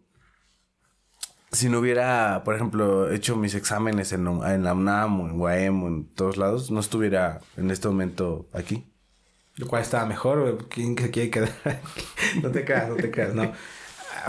[1.53, 5.83] si no hubiera, por ejemplo, hecho mis exámenes en, en la UNAM o en UAM
[5.85, 8.91] o en todos lados, no estuviera en este momento aquí.
[9.57, 10.67] Lo cual estaba mejor.
[10.69, 11.53] ¿Quién se quiere quedar
[12.43, 13.53] no te creas, no te creas, no.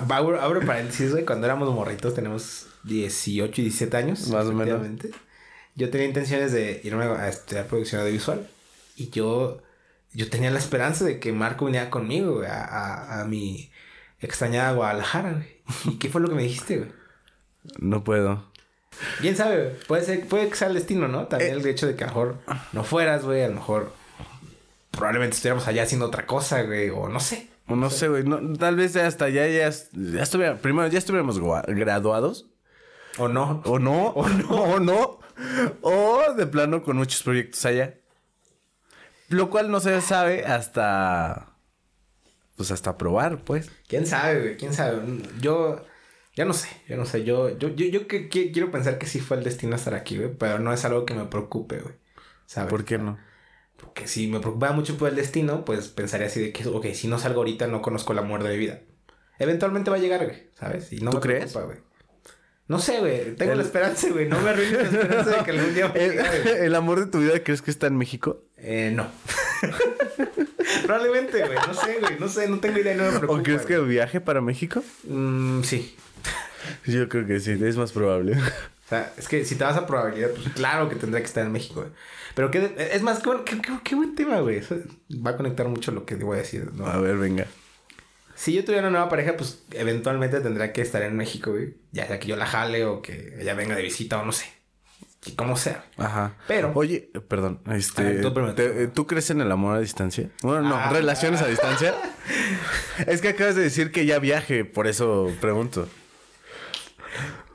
[0.10, 1.26] Abro, abro paréntesis, güey.
[1.26, 4.28] Cuando éramos morritos, tenemos 18 y 17 años.
[4.28, 4.86] Más o menos.
[5.76, 8.48] Yo tenía intenciones de irme a estudiar producción audiovisual.
[8.96, 9.62] Y yo,
[10.14, 13.72] yo tenía la esperanza de que Marco viniera conmigo, güey, a, a, a mi
[14.20, 15.62] extrañada Guadalajara, güey.
[15.86, 16.92] ¿Y qué fue lo que me dijiste, güey?
[17.80, 18.52] No puedo.
[19.20, 19.78] ¿Quién sabe?
[19.88, 21.28] Puede ser, puede que sea el destino, ¿no?
[21.28, 21.58] También Eh.
[21.58, 22.38] el hecho de que a lo mejor
[22.72, 23.44] no fueras, güey.
[23.44, 23.92] A lo mejor
[24.92, 26.90] probablemente estuviéramos allá haciendo otra cosa, güey.
[26.90, 27.50] O no sé.
[27.68, 28.24] O no sé, güey.
[28.24, 32.48] No, tal vez hasta ya, ya, ya estuviera, primero ya estuviéramos graduados.
[33.18, 33.62] O no.
[33.66, 35.20] O no, o no, o no.
[35.82, 37.96] O de plano con muchos proyectos allá.
[39.30, 41.54] Lo cual no se sabe hasta.
[42.56, 43.70] Pues hasta probar, pues.
[43.88, 44.58] ¿Quién sabe, güey?
[44.58, 45.02] ¿Quién sabe?
[45.42, 45.84] Yo...
[46.38, 47.24] Ya no sé, yo no sé.
[47.24, 50.18] Yo, yo, yo, yo que, que- quiero pensar que sí fue el destino estar aquí,
[50.18, 50.34] güey.
[50.38, 51.96] Pero no es algo que me preocupe, güey.
[52.46, 52.70] ¿Sabes?
[52.70, 53.18] ¿Por qué no?
[53.78, 57.08] Porque si me preocupaba mucho por el destino, pues pensaría así de que, ok, si
[57.08, 58.82] no salgo ahorita, no conozco el amor de mi vida.
[59.40, 60.92] Eventualmente va a llegar, güey, ¿sabes?
[60.94, 61.52] Y no ¿Tú me crees?
[61.54, 61.78] preocupa, güey.
[62.68, 63.36] No sé, güey.
[63.36, 64.28] Tengo El- la esperanza, güey.
[64.28, 66.56] No me arruines la esperanza de que algún día va a ¿El, llegar, güey.
[66.66, 68.44] el amor de tu vida crees que está en México?
[68.58, 69.08] Eh, no.
[70.86, 71.58] Probablemente, güey.
[71.68, 72.20] No sé, güey.
[72.20, 72.96] No sé, no tengo idea.
[72.96, 73.40] No me preocupa.
[73.40, 73.90] ¿O crees que güey.
[73.92, 74.84] viaje para México?
[75.04, 75.96] Mm, sí.
[76.86, 78.34] Yo creo que sí, es más probable.
[78.34, 81.46] O sea, es que si te vas a probabilidad, pues claro que tendría que estar
[81.46, 81.92] en México, güey.
[82.36, 84.58] Pero que, es más, qué, buen- qué- qué- qué buen tema, güey.
[84.58, 84.78] Eso
[85.26, 86.72] va a conectar mucho lo que te voy a decir.
[86.74, 86.86] ¿no?
[86.88, 87.46] A ver, venga.
[88.36, 91.76] Si yo tuviera una nueva pareja, pues eventualmente tendría que estar en México, güey.
[91.92, 94.46] Ya sea que yo la jale o que ella venga de visita o no sé.
[95.36, 95.86] Como sea.
[95.98, 96.34] Ajá.
[96.48, 98.02] Pero- Oye, perdón, este.
[98.02, 98.54] A ver, tú primero.
[98.56, 100.30] te- ¿Tú crees en el amor a distancia?
[100.44, 100.90] Bueno, no, Ah.
[100.92, 101.96] relaciones a distancia.
[103.08, 105.88] es que acabas de decir que ya viaje, por eso pregunto.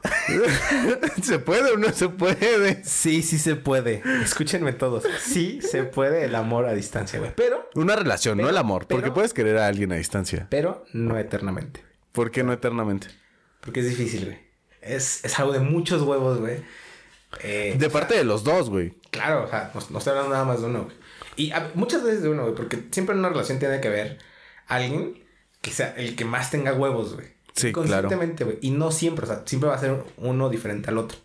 [1.23, 2.83] ¿Se puede o no se puede?
[2.85, 4.03] Sí, sí se puede.
[4.23, 5.05] Escúchenme todos.
[5.23, 7.33] Sí se puede el amor a distancia, güey.
[7.37, 8.87] Pero, Una relación, no el amor.
[8.89, 10.47] porque puedes querer a alguien a distancia.
[10.51, 11.85] pero no eternamente.
[12.13, 13.09] ¿Por qué no eternamente?
[13.61, 14.39] Porque es difícil, güey.
[14.81, 16.63] Es, es algo de muchos huevos, güey.
[17.43, 18.95] Eh, De parte de los dos, güey.
[19.11, 20.97] Claro, o sea, no, no estoy hablando nada más de uno, güey.
[21.37, 24.19] Y a- muchas veces de uno, güey, porque siempre en una relación tiene que haber
[24.67, 25.25] alguien
[25.61, 27.29] que sea el que más tenga huevos, güey.
[27.55, 27.73] Sí.
[27.73, 28.59] Constantemente, güey.
[28.63, 31.19] Y no siempre, o sea, siempre va a ser uno diferente al otro.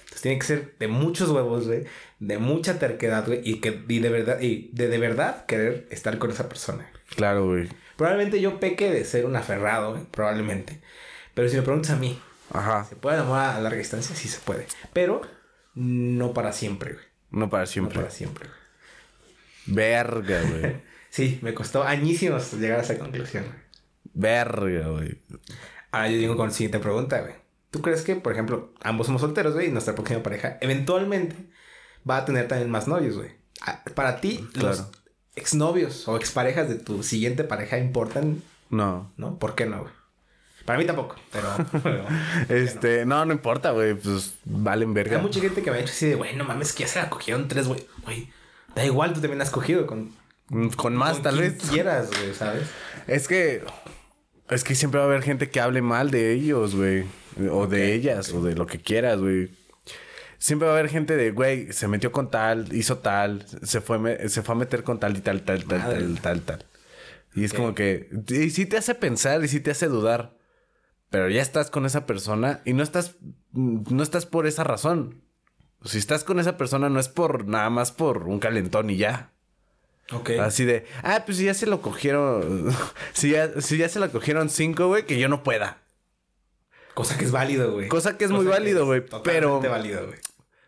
[0.00, 1.84] Entonces tiene que ser de muchos huevos, güey,
[2.18, 6.18] de mucha terquedad, güey, y que y de verdad, y de, de verdad querer estar
[6.18, 6.90] con esa persona.
[7.16, 7.68] Claro, güey.
[7.96, 10.80] Probablemente yo peque de ser un aferrado, güey, probablemente.
[11.34, 12.20] Pero si me preguntas a mí,
[12.52, 12.84] Ajá.
[12.84, 14.14] ¿se puede enamorar a larga distancia?
[14.14, 14.66] Sí se puede.
[14.92, 15.22] Pero
[15.74, 17.04] no para siempre, güey.
[17.30, 17.98] No para No siempre.
[17.98, 18.58] para siempre, güey.
[19.66, 20.76] Verga, güey.
[21.12, 23.44] Sí, me costó añísimos llegar a esa conclusión.
[23.44, 23.58] güey.
[24.14, 25.20] Verga, güey.
[25.90, 27.34] Ahora yo digo con la siguiente pregunta, güey.
[27.70, 31.36] ¿Tú crees que, por ejemplo, ambos somos solteros, güey, y nuestra próxima pareja eventualmente
[32.08, 33.28] va a tener también más novios, güey?
[33.60, 34.90] Ah, Para ti, los Claro.
[35.36, 39.12] exnovios o exparejas de tu siguiente pareja importan, No.
[39.18, 39.38] ¿no?
[39.38, 39.92] ¿Por qué no, güey?
[40.64, 41.48] Para mí tampoco, pero...
[41.82, 42.06] pero
[42.48, 43.94] Este, no, no importa, güey.
[43.94, 45.16] Pues valen verga.
[45.16, 47.00] Hay mucha gente que me ha dicho así de, güey, no mames, que ya se
[47.00, 47.86] la cogieron tres, güey.
[48.04, 48.28] Güey,
[48.74, 50.12] da igual, tú también la has cogido con...
[50.48, 51.62] Mm, Con más, con tal quien vez.
[51.70, 52.64] quieras, güey, ¿sabes?
[53.06, 53.64] Es que.
[54.50, 57.04] Es que siempre va a haber gente que hable mal de ellos, güey.
[57.50, 59.50] O de ellas, o de lo que quieras, güey.
[60.38, 64.28] Siempre va a haber gente de, güey, se metió con tal, hizo tal, se fue,
[64.28, 65.98] se fue a meter con tal y tal, tal, tal, Madre.
[66.00, 66.66] tal, tal, tal.
[67.34, 68.10] Y es como que.
[68.28, 70.34] Y sí te hace pensar y sí te hace dudar.
[71.12, 73.16] Pero ya estás con esa persona y no estás.
[73.52, 75.20] No estás por esa razón.
[75.84, 79.30] Si estás con esa persona no es por nada más por un calentón y ya.
[80.10, 80.30] Ok.
[80.40, 82.70] Así de, ah, pues si ya se lo cogieron.
[83.12, 85.82] si, ya, si ya se la cogieron cinco, güey, que yo no pueda.
[86.94, 87.88] Cosa que es válido, güey.
[87.88, 90.18] Cosa que es muy válido, güey, pero- válido, güey.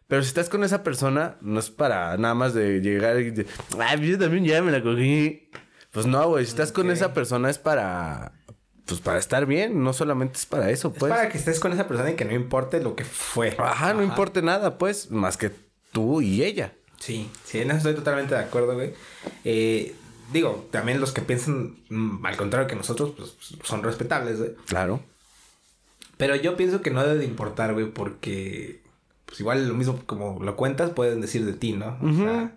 [0.09, 3.47] Pero si estás con esa persona, no es para nada más de llegar y de,
[3.81, 5.49] ah, yo también ya me la cogí.
[5.91, 8.33] Pues no, güey, si estás con esa persona es para,
[8.87, 11.11] pues para estar bien, no solamente es para eso, Es pues.
[11.11, 13.55] para que estés con esa persona y que no importe lo que fue.
[13.59, 15.51] Ajá, no importa nada, pues, más que
[15.93, 16.73] tú y ella.
[16.99, 18.95] Sí, sí, en eso estoy totalmente de acuerdo, güey.
[19.45, 19.95] Eh,
[20.33, 24.55] digo, también los que piensan mm, al contrario que nosotros, pues son respetables, güey.
[24.67, 25.01] Claro.
[26.17, 28.83] Pero yo pienso que no debe de importar, güey, porque
[29.27, 31.99] pues igual lo mismo como lo cuentas pueden decir de ti, ¿no?
[32.01, 32.53] O sea,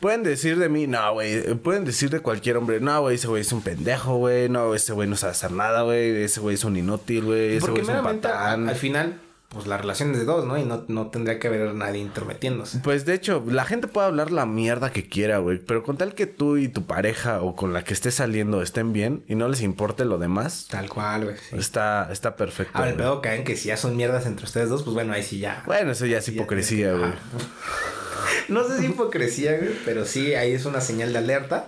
[0.00, 1.54] Pueden decir de mí, no, güey.
[1.56, 4.48] Pueden decir de cualquier hombre, no, güey, ese güey es un pendejo, güey.
[4.48, 6.22] No, ese güey no sabe hacer nada, güey.
[6.22, 7.56] Ese güey es un inútil, güey.
[7.56, 8.68] Ese güey es un patán.
[8.68, 10.58] al final, pues la relación es de dos, ¿no?
[10.58, 12.78] Y no, no tendría que haber nadie intrometiéndose.
[12.80, 15.58] Pues de hecho, la gente puede hablar la mierda que quiera, güey.
[15.58, 18.92] Pero con tal que tú y tu pareja o con la que estés saliendo estén
[18.92, 21.36] bien y no les importe lo demás, Tal cual, güey.
[21.36, 21.56] sí.
[21.58, 22.76] está, está perfecto.
[22.76, 25.22] Ahora, el pedo caen que si ya son mierdas entre ustedes dos, pues bueno, ahí
[25.22, 25.62] sí ya.
[25.66, 27.12] Bueno, eso ya es hipocresía, güey.
[28.48, 31.66] No sé si hipocresía, güey, pero sí, ahí es una señal de alerta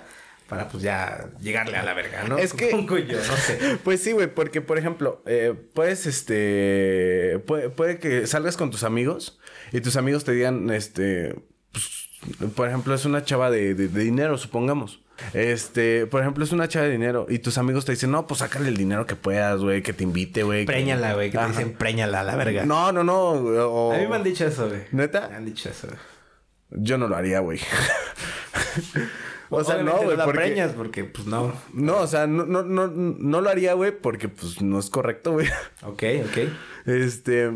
[0.48, 2.36] para pues ya llegarle a la verga, ¿no?
[2.36, 3.78] Es que- Supongo yo, no sé.
[3.84, 8.84] Pues sí, güey, porque por ejemplo, eh, puedes, este, puede, puede que salgas con tus
[8.84, 9.38] amigos
[9.72, 11.34] y tus amigos te digan, este,
[11.72, 12.08] pues,
[12.54, 15.00] por ejemplo, es una chava de, de- de dinero, supongamos.
[15.34, 18.38] Este, por ejemplo, es una chava de dinero y tus amigos te dicen, no, pues
[18.40, 20.60] sácale el dinero que puedas, güey, que te invite, güey.
[20.66, 20.72] que-".
[20.72, 22.64] Préñala, güey, que te dicen préñala a la verga.
[22.66, 23.18] No, no, no.
[23.30, 24.82] o- A mí me han dicho eso, güey.
[24.90, 25.28] ¿Neta?
[25.28, 25.86] Me han dicho eso.
[25.86, 25.98] güey.
[26.76, 27.58] Yo no lo haría, güey.
[29.50, 30.38] o sea, Obviamente no, güey, la porque...
[30.38, 31.52] preñas porque, pues, no.
[31.72, 35.32] No, o sea, no, no, no, no lo haría, güey, porque pues no es correcto,
[35.32, 35.48] güey.
[35.82, 36.38] Ok, ok.
[36.86, 37.50] Este.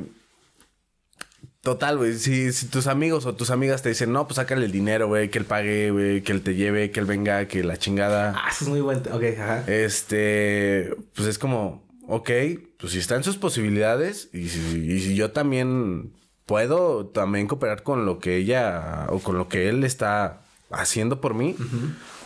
[1.62, 2.14] Total, güey.
[2.14, 5.30] Si, si tus amigos o tus amigas te dicen, no, pues sácale el dinero, güey,
[5.30, 8.34] que él pague, güey, que él te lleve, que él venga, que la chingada.
[8.36, 9.02] Ah, eso es muy bueno.
[9.12, 9.64] Ok, ajá.
[9.66, 10.94] Este.
[11.14, 12.30] Pues es como, ok,
[12.78, 16.12] pues si está en sus posibilidades y si, y si yo también
[16.46, 20.40] puedo también cooperar con lo que ella o con lo que él está
[20.70, 21.56] haciendo por mí,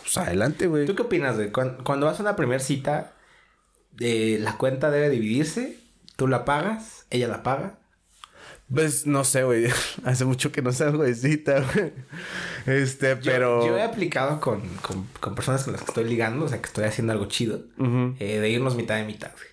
[0.01, 0.85] pues adelante, güey.
[0.85, 1.51] ¿Tú qué opinas, güey?
[1.51, 3.13] Cuando, cuando vas a una primera cita,
[3.99, 5.79] eh, la cuenta debe dividirse.
[6.15, 7.79] Tú la pagas, ella la paga.
[8.73, 9.65] Pues no sé, güey.
[10.05, 11.91] Hace mucho que no salgo de cita, güey.
[12.67, 13.65] Este, Yo- pero.
[13.67, 16.67] Yo, he aplicado con, con, con personas con las que estoy ligando, o sea, que
[16.67, 17.63] estoy haciendo algo chido,
[18.19, 19.47] eh, de irnos mitad de mitad, güey.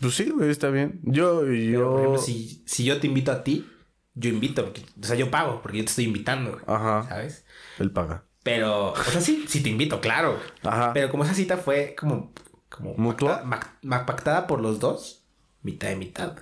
[0.00, 0.98] Pues sí, güey, está bien.
[1.04, 1.90] Yo, Pero, yo.
[1.92, 3.68] por ejemplo, si, si yo te invito a ti,
[4.14, 6.62] yo invito, o sea, yo pago, porque yo te estoy invitando, güey.
[6.66, 7.06] Ajá.
[7.08, 7.44] ¿Sabes?
[7.78, 8.24] Él paga.
[8.42, 10.38] Pero, o sea, sí, sí te invito, claro.
[10.62, 10.92] Ajá.
[10.92, 12.32] Pero como esa cita fue como,
[12.68, 13.44] como ¿Mutua?
[14.06, 15.24] pactada, por los dos,
[15.62, 16.36] mitad de mitad.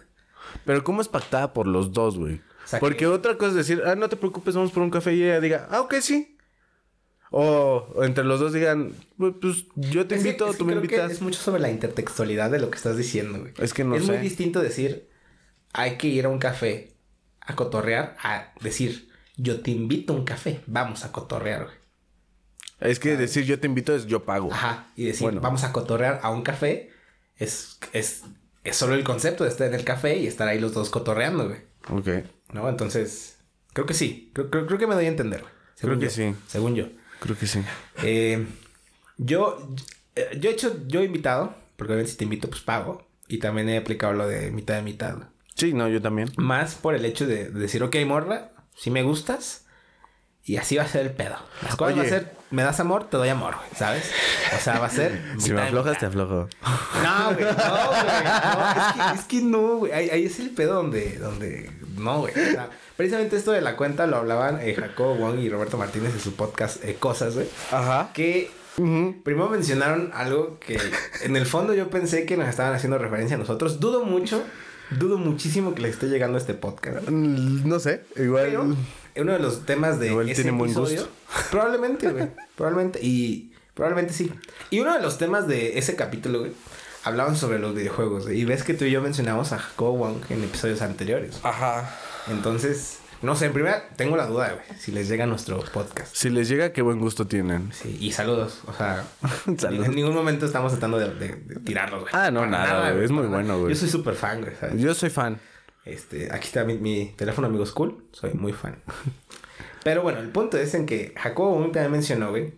[0.65, 2.37] Pero ¿cómo es pactada por los dos, güey?
[2.65, 4.91] O sea, Porque que- otra cosa es decir, ah, no te preocupes, vamos por un
[4.91, 6.37] café y ella diga, ah, ok, sí.
[7.33, 9.35] O, entre los dos digan, pues,
[9.77, 11.13] yo te Es invito, es que tú me que invitas.
[11.13, 13.53] Es mucho sobre la intertextualidad de lo que estás diciendo, güey.
[13.59, 14.13] Es que no Es sé.
[14.13, 15.09] muy distinto decir,
[15.73, 16.97] hay que ir a un café
[17.51, 21.77] a cotorrear, a decir, yo te invito a un café, vamos a cotorrear, güey.
[22.81, 24.51] Es que decir yo te invito es yo pago.
[24.53, 24.87] Ajá.
[24.97, 25.41] Y decir, Bueno.
[25.43, 26.91] vamos a cotorrear a un café,
[27.37, 28.23] es, es,
[28.65, 31.47] es solo el concepto de estar en el café y estar ahí los dos cotorreando,
[31.49, 31.61] güey.
[31.91, 32.25] Ok.
[32.55, 32.69] ¿No?
[32.69, 33.39] Entonces,
[33.75, 34.31] creo que sí.
[34.33, 35.45] Creo, creo, creo que me doy a entender.
[35.79, 36.11] Creo que yo.
[36.11, 36.35] sí.
[36.47, 36.87] Según yo.
[37.21, 37.63] Creo que sí.
[38.03, 38.47] Eh,
[39.19, 39.69] yo,
[40.17, 43.07] eh, yo he hecho, yo he invitado, porque obviamente si te invito, pues pago.
[43.29, 45.17] Y también he aplicado lo de mitad de mitad.
[45.61, 46.33] Sí, no, yo también.
[46.37, 49.67] Más por el hecho de, de decir, ok, morra, si me gustas.
[50.43, 51.37] Y así va a ser el pedo.
[51.63, 54.11] Las cosas va a ser, me das amor, te doy amor, güey, ¿sabes?
[54.57, 55.21] O sea, va a ser.
[55.39, 56.49] Si me aflojas, te aflojo.
[57.05, 58.03] No, güey, no, güey.
[58.15, 59.93] No, es que, es que no, güey.
[59.93, 62.33] Ahí, ahí es el pedo donde, donde, no, güey.
[62.33, 66.15] O sea, precisamente esto de la cuenta lo hablaban eh, Jacobo Wong y Roberto Martínez
[66.15, 67.47] en su podcast eh, Cosas, güey.
[67.71, 68.11] Ajá.
[68.15, 70.79] Que primero mencionaron algo que
[71.23, 73.79] en el fondo yo pensé que nos estaban haciendo referencia a nosotros.
[73.79, 74.43] Dudo mucho,
[74.99, 77.09] dudo muchísimo que les esté llegando este podcast.
[77.09, 78.47] Mm, No sé, igual.
[78.47, 78.77] Pero
[79.17, 81.49] uno de los temas de Igual ese tiene buen episodio, gusto.
[81.51, 84.33] probablemente, güey, probablemente y probablemente sí.
[84.71, 86.53] Y uno de los temas de ese capítulo, güey,
[87.05, 90.17] hablaban sobre los videojuegos güey, y ves que tú y yo mencionamos a Jacobo Wong
[90.31, 91.41] en episodios anteriores.
[91.43, 91.91] Ajá.
[92.29, 96.15] Entonces, no sé, en primera tengo la duda, güey, si les llega nuestro podcast.
[96.15, 97.73] Si les llega, qué buen gusto tienen.
[97.73, 99.05] Sí, y saludos, o sea,
[99.59, 99.87] Saludos.
[99.87, 102.13] en ningún momento estamos tratando de, de- de tirarlos, güey.
[102.15, 103.75] Ah, no, Para nada, güey, es muy bueno, güey.
[103.75, 104.81] Yo soy súper fan, güey, ¿sabes?
[104.81, 105.39] Yo soy fan.
[105.85, 108.05] Este, aquí está mi, mi teléfono amigos cool.
[108.13, 108.83] Soy muy fan.
[109.85, 112.53] Pero bueno, el punto es en que Jacobo también mencionó, güey.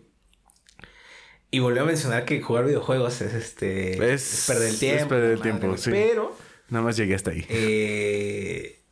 [1.51, 4.13] Y volvió a mencionar que jugar videojuegos es este.
[4.13, 5.07] Es- perder el es tiempo.
[5.09, 5.91] perder el tiempo, sí.
[5.91, 6.35] Pero,
[6.69, 7.45] Nada más llegué hasta ahí.
[7.49, 8.82] eh,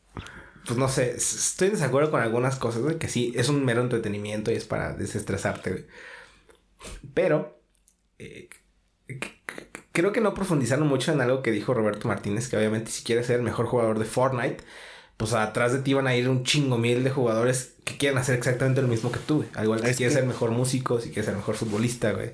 [0.66, 2.97] pues no sé, estoy en desacuerdo con algunas cosas, güey.
[2.97, 5.86] Que sí, es un mero entretenimiento y es para desestresarte, güey.
[7.14, 7.62] Pero,
[8.20, 8.49] eh,
[9.91, 13.28] creo que no profundizaron mucho en algo que dijo Roberto Martínez, que obviamente si quieres
[13.28, 14.64] ser el mejor jugador de Fortnite,
[15.18, 18.36] pues atrás de ti van a ir un chingo mil de jugadores que quieren hacer
[18.36, 19.49] exactamente lo mismo que tú, güey.
[19.55, 21.55] Al igual que si quieres que- ser el mejor músico, si quieres ser el mejor
[21.55, 22.32] futbolista, güey.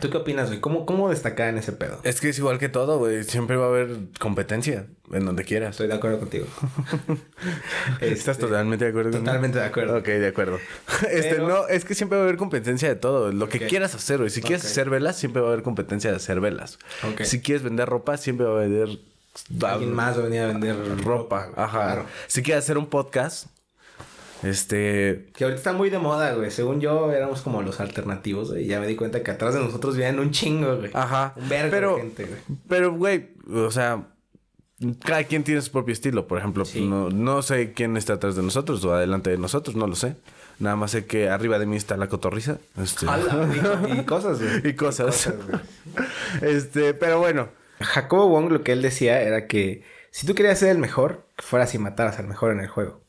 [0.00, 0.60] ¿Tú qué opinas, güey?
[0.60, 2.00] ¿Cómo, ¿Cómo destacar en ese pedo?
[2.04, 3.24] Es que es igual que todo, güey.
[3.24, 5.70] Siempre va a haber competencia en donde quieras.
[5.70, 6.46] Estoy de acuerdo contigo.
[8.00, 9.10] ¿Estás Este, totalmente de acuerdo?
[9.18, 9.98] Totalmente de acuerdo.
[9.98, 10.58] Ok, de acuerdo.
[11.10, 13.32] Este, no, es que siempre va a haber competencia de todo.
[13.32, 14.30] Lo que quieras hacer, güey.
[14.30, 16.78] Si quieres hacer velas, siempre va a haber competencia de hacer velas.
[17.10, 17.22] Ok.
[17.22, 18.98] Si quieres vender ropa, siempre va a haber
[19.64, 21.46] Alguien más va a venir a vender ropa.
[21.46, 21.64] güey.
[21.64, 21.84] Ajá.
[21.86, 22.06] Claro.
[22.26, 23.46] Si quieres hacer un podcast,
[24.42, 25.26] este.
[25.34, 26.50] Que ahorita está muy de moda, güey.
[26.50, 28.64] Según yo, éramos como los alternativos, güey.
[28.64, 30.90] Y ya me di cuenta que atrás de nosotros vienen un chingo, güey.
[30.94, 31.34] Ajá.
[31.36, 32.40] Un vergo Pero- de gente, güey.
[32.68, 34.08] Pero, güey, o sea,
[35.04, 36.26] cada quien tiene su propio estilo.
[36.26, 36.86] Por ejemplo, Sí.
[36.86, 40.16] no, no sé quién está atrás de nosotros o adelante de nosotros, no lo sé.
[40.58, 42.58] Nada más sé que arriba de mí está la cotorriza.
[42.82, 44.60] Este, y, y cosas, güey.
[44.70, 45.28] y cosas.
[45.46, 45.60] güey.
[46.56, 47.48] este, pero bueno.
[47.82, 51.42] Jacobo Wong lo que él decía era que si tú querías ser el mejor, que
[51.42, 53.00] fueras y mataras al mejor en el juego.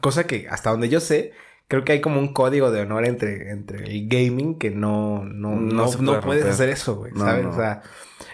[0.00, 1.32] Cosa que hasta donde yo sé,
[1.68, 5.50] creo que hay como un código de honor entre, entre el gaming que no, no,
[5.56, 7.12] No no, puedes hacer eso, güey.
[7.16, 7.46] ¿Sabes?
[7.46, 7.82] O sea,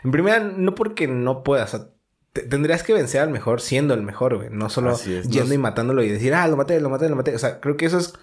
[0.05, 1.75] en primera, no porque no puedas.
[1.75, 1.87] o sea,
[2.33, 4.49] te- tendrías que vencer al mejor siendo el mejor, güey.
[4.51, 7.35] No solo es, yendo y matándolo y decir, ah, lo maté, lo maté, lo maté.
[7.35, 8.15] O sea, creo que eso es,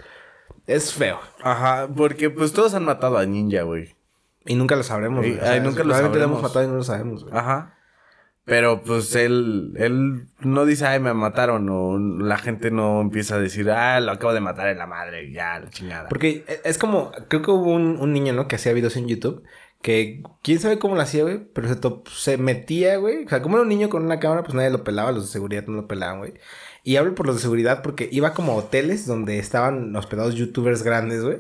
[0.68, 1.20] es feo.
[1.42, 3.96] Ajá, porque pues todos han matado a Ninja, güey.
[4.48, 5.38] Y nunca lo sabremos, güey.
[5.38, 6.18] O sea, ay, nunca lo sabremos.
[6.24, 7.36] hemos matado y no lo sabemos, güey.
[7.38, 7.78] Ajá.
[8.46, 11.68] Pero pues él, él no dice, ay, me mataron.
[11.70, 15.26] O la gente no empieza a decir, ah, lo acabo de matar en la madre.
[15.26, 16.08] y Ya, la chingada.
[16.10, 18.48] Porque e- es como, creo que hubo un, un niño, ¿no?
[18.48, 19.44] Que hacía videos en YouTube.
[19.82, 21.40] Que quién sabe cómo lo hacía, güey.
[21.54, 23.26] Pero se, to- se metía, güey.
[23.26, 25.12] O sea, como era un niño con una cámara, pues nadie lo pelaba.
[25.12, 26.34] Los de seguridad no lo pelaban, güey.
[26.84, 30.84] Y hablo por los de seguridad porque iba como a hoteles donde estaban hospedados youtubers
[30.84, 31.40] grandes, güey.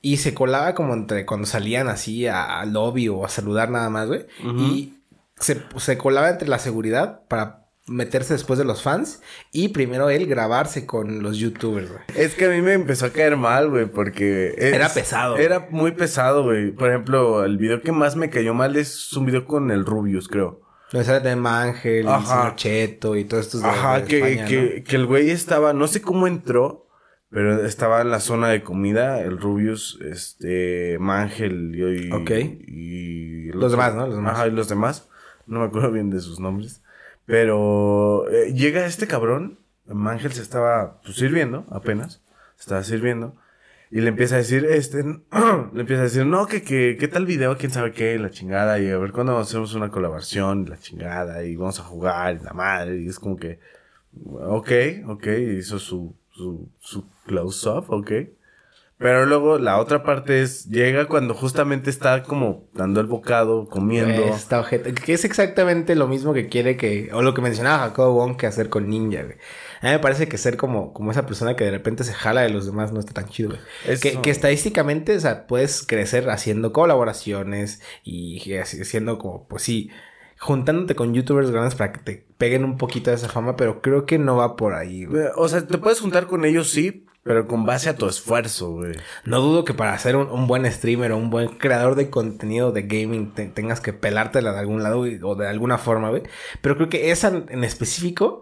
[0.00, 3.88] Y se colaba como entre cuando salían así a- al lobby o a saludar nada
[3.90, 4.26] más, güey.
[4.58, 4.94] Y
[5.42, 9.20] se, se colaba entre la seguridad para meterse después de los fans.
[9.52, 12.00] Y primero él grabarse con los youtubers, güey.
[12.14, 14.54] Es que a mí me empezó a caer mal, güey, porque...
[14.56, 16.70] es- Era pesado, Era muy pesado, güey.
[16.70, 20.28] Por ejemplo, el video que más me cayó mal es un video con el Rubius,
[20.28, 20.60] creo.
[20.92, 24.84] Donde sale de Ángel, el Cheto y todos estos de, Ajá, de que, España, que,
[24.84, 26.86] que el güey estaba, no sé cómo entró,
[27.30, 32.08] pero estaba en la zona de comida, el Rubius, este, Mangel y...
[32.08, 32.30] y- Ok.
[32.30, 34.06] y Los demás, ¿no?
[34.06, 34.34] Los demás.
[34.34, 35.08] Ajá, y los demás.
[35.46, 36.82] No me acuerdo bien de sus nombres.
[37.26, 42.22] Pero eh, llega este cabrón, Mangel se estaba pues, sirviendo, apenas,
[42.56, 43.36] se estaba sirviendo.
[43.90, 45.04] Y le empieza a decir, este,
[45.74, 47.58] le empieza a decir, no, que, que, ¿qué tal video?
[47.58, 48.18] ¿Quién sabe qué?
[48.18, 48.78] La chingada.
[48.78, 51.44] Y a ver cuándo hacemos una colaboración, la chingada.
[51.44, 53.02] Y vamos a jugar, la madre.
[53.02, 53.60] Y es como que,
[54.24, 54.70] ok,
[55.08, 55.26] ok.
[55.58, 58.12] Hizo su, su, su close-up, ok.
[59.02, 64.22] Pero luego la otra parte es, llega cuando justamente está como dando el bocado, comiendo.
[64.24, 68.14] Esta ojete, que es exactamente lo mismo que quiere que, o lo que mencionaba Jacobo
[68.14, 69.36] Wong que hacer con Ninja, güey.
[69.80, 72.42] A mí me parece que ser como, como esa persona que de repente se jala
[72.42, 73.98] de los demás no está tan chido, güey.
[73.98, 79.90] Que, que estadísticamente, o sea, puedes crecer haciendo colaboraciones y haciendo como, pues sí,
[80.38, 84.06] juntándote con youtubers grandes para que te peguen un poquito de esa fama, pero creo
[84.06, 85.26] que no va por ahí, güey.
[85.36, 88.92] O sea, te puedes juntar con ellos, sí, pero con base a tu esfuerzo, güey.
[89.24, 92.72] No dudo que para ser un, un buen streamer o un buen creador de contenido
[92.72, 96.22] de gaming te- tengas que pelártela de algún lado güey, o de alguna forma, güey.
[96.60, 98.40] Pero creo que esa en- específico,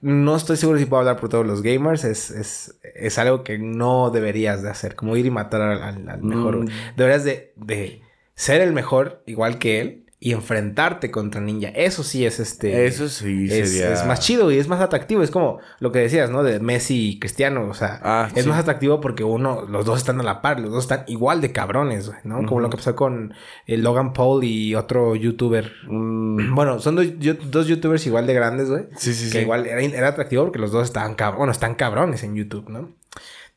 [0.00, 2.04] no estoy seguro si puedo hablar por todos los gamers.
[2.04, 6.22] Es, es, es algo que no deberías de hacer, como ir y matar al, al-
[6.22, 6.64] mejor.
[6.64, 6.68] Mm.
[6.96, 8.02] Deberías de, de
[8.34, 11.68] ser el mejor, igual que él, y enfrentarte contra Ninja.
[11.68, 12.86] Eso sí es este.
[12.86, 13.92] Eso sí es, sería...
[13.92, 15.22] es más chido y es más atractivo.
[15.22, 16.42] Es como lo que decías, ¿no?
[16.42, 17.68] De Messi y Cristiano.
[17.68, 18.48] O sea, Ah, es sí.
[18.48, 21.52] más atractivo porque uno, los dos están a la par, los dos están igual de
[21.52, 22.44] cabrones, ¿no?
[22.46, 23.32] Como lo que pasó con
[23.66, 25.70] el Logan Paul y otro youtuber.
[25.86, 28.86] Mm, Bueno, son dos, yo- dos youtubers igual de grandes, güey.
[28.96, 29.38] sí, sí, que sí.
[29.38, 31.38] igual era, era atractivo porque los dos estaban cabrones.
[31.38, 32.92] Bueno, están cabrones en YouTube, ¿no?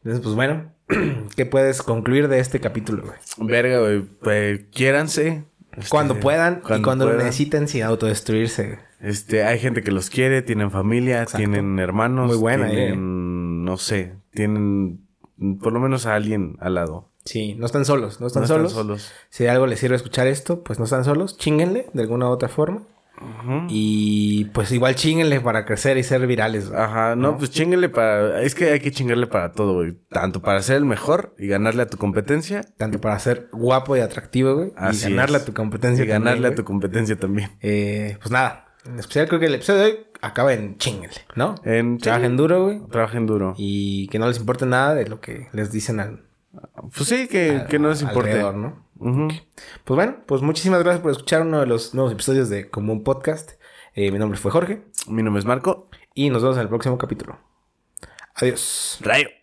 [0.03, 0.71] Entonces, pues bueno,
[1.35, 3.17] ¿qué puedes concluir de este capítulo, güey?
[3.49, 4.01] Verga, güey.
[4.01, 5.43] Pues, quiéranse.
[5.77, 8.79] Este, Cuando puedan y cuando lo necesiten sin autodestruirse.
[8.99, 11.37] Este, hay gente que los quiere, tienen familia, Exacto.
[11.37, 12.27] tienen hermanos.
[12.27, 12.71] Muy buena, eh.
[12.75, 15.01] tienen, no sé, tienen
[15.59, 17.09] por lo menos a alguien al lado.
[17.25, 18.71] Sí, no están solos, no están No solos.
[18.73, 19.11] solos.
[19.29, 21.37] Si de algo les sirve escuchar esto, pues no están solos.
[21.37, 22.83] Chinguenle de alguna u otra forma.
[23.69, 26.69] Y pues igual chinguenle para crecer y ser virales.
[26.69, 26.81] güey.
[26.81, 28.41] Ajá, no, pues chinguele para...
[28.41, 29.97] Es que hay que chingarle para todo, güey.
[30.09, 32.61] Tanto para ser el mejor y ganarle a tu competencia.
[32.77, 34.73] Tanto para ser guapo y atractivo, güey.
[34.75, 35.43] Así y ganarle es.
[35.43, 36.03] a tu competencia.
[36.03, 37.51] Y ganarle también, a tu competencia también.
[37.61, 38.67] Eh, pues nada.
[38.85, 41.55] En especial creo que el episodio de hoy acaba en chinguenle, ¿no?
[41.65, 42.81] En Trabajen duro, güey.
[42.91, 43.53] Trabajen duro.
[43.57, 46.23] Y que no les importe nada de lo que les dicen al,
[46.95, 48.31] Pues sí, que, que no les importe.
[48.31, 48.75] alrededor,
[49.83, 53.51] Pues bueno, pues muchísimas gracias por escuchar uno de los nuevos episodios de Común Podcast.
[53.93, 55.89] Eh, mi nombre fue Jorge Mi nombre es Marco.
[56.13, 57.39] y nos vemos en el próximo capítulo.
[58.35, 58.97] Adiós.
[59.01, 59.40] Rayo.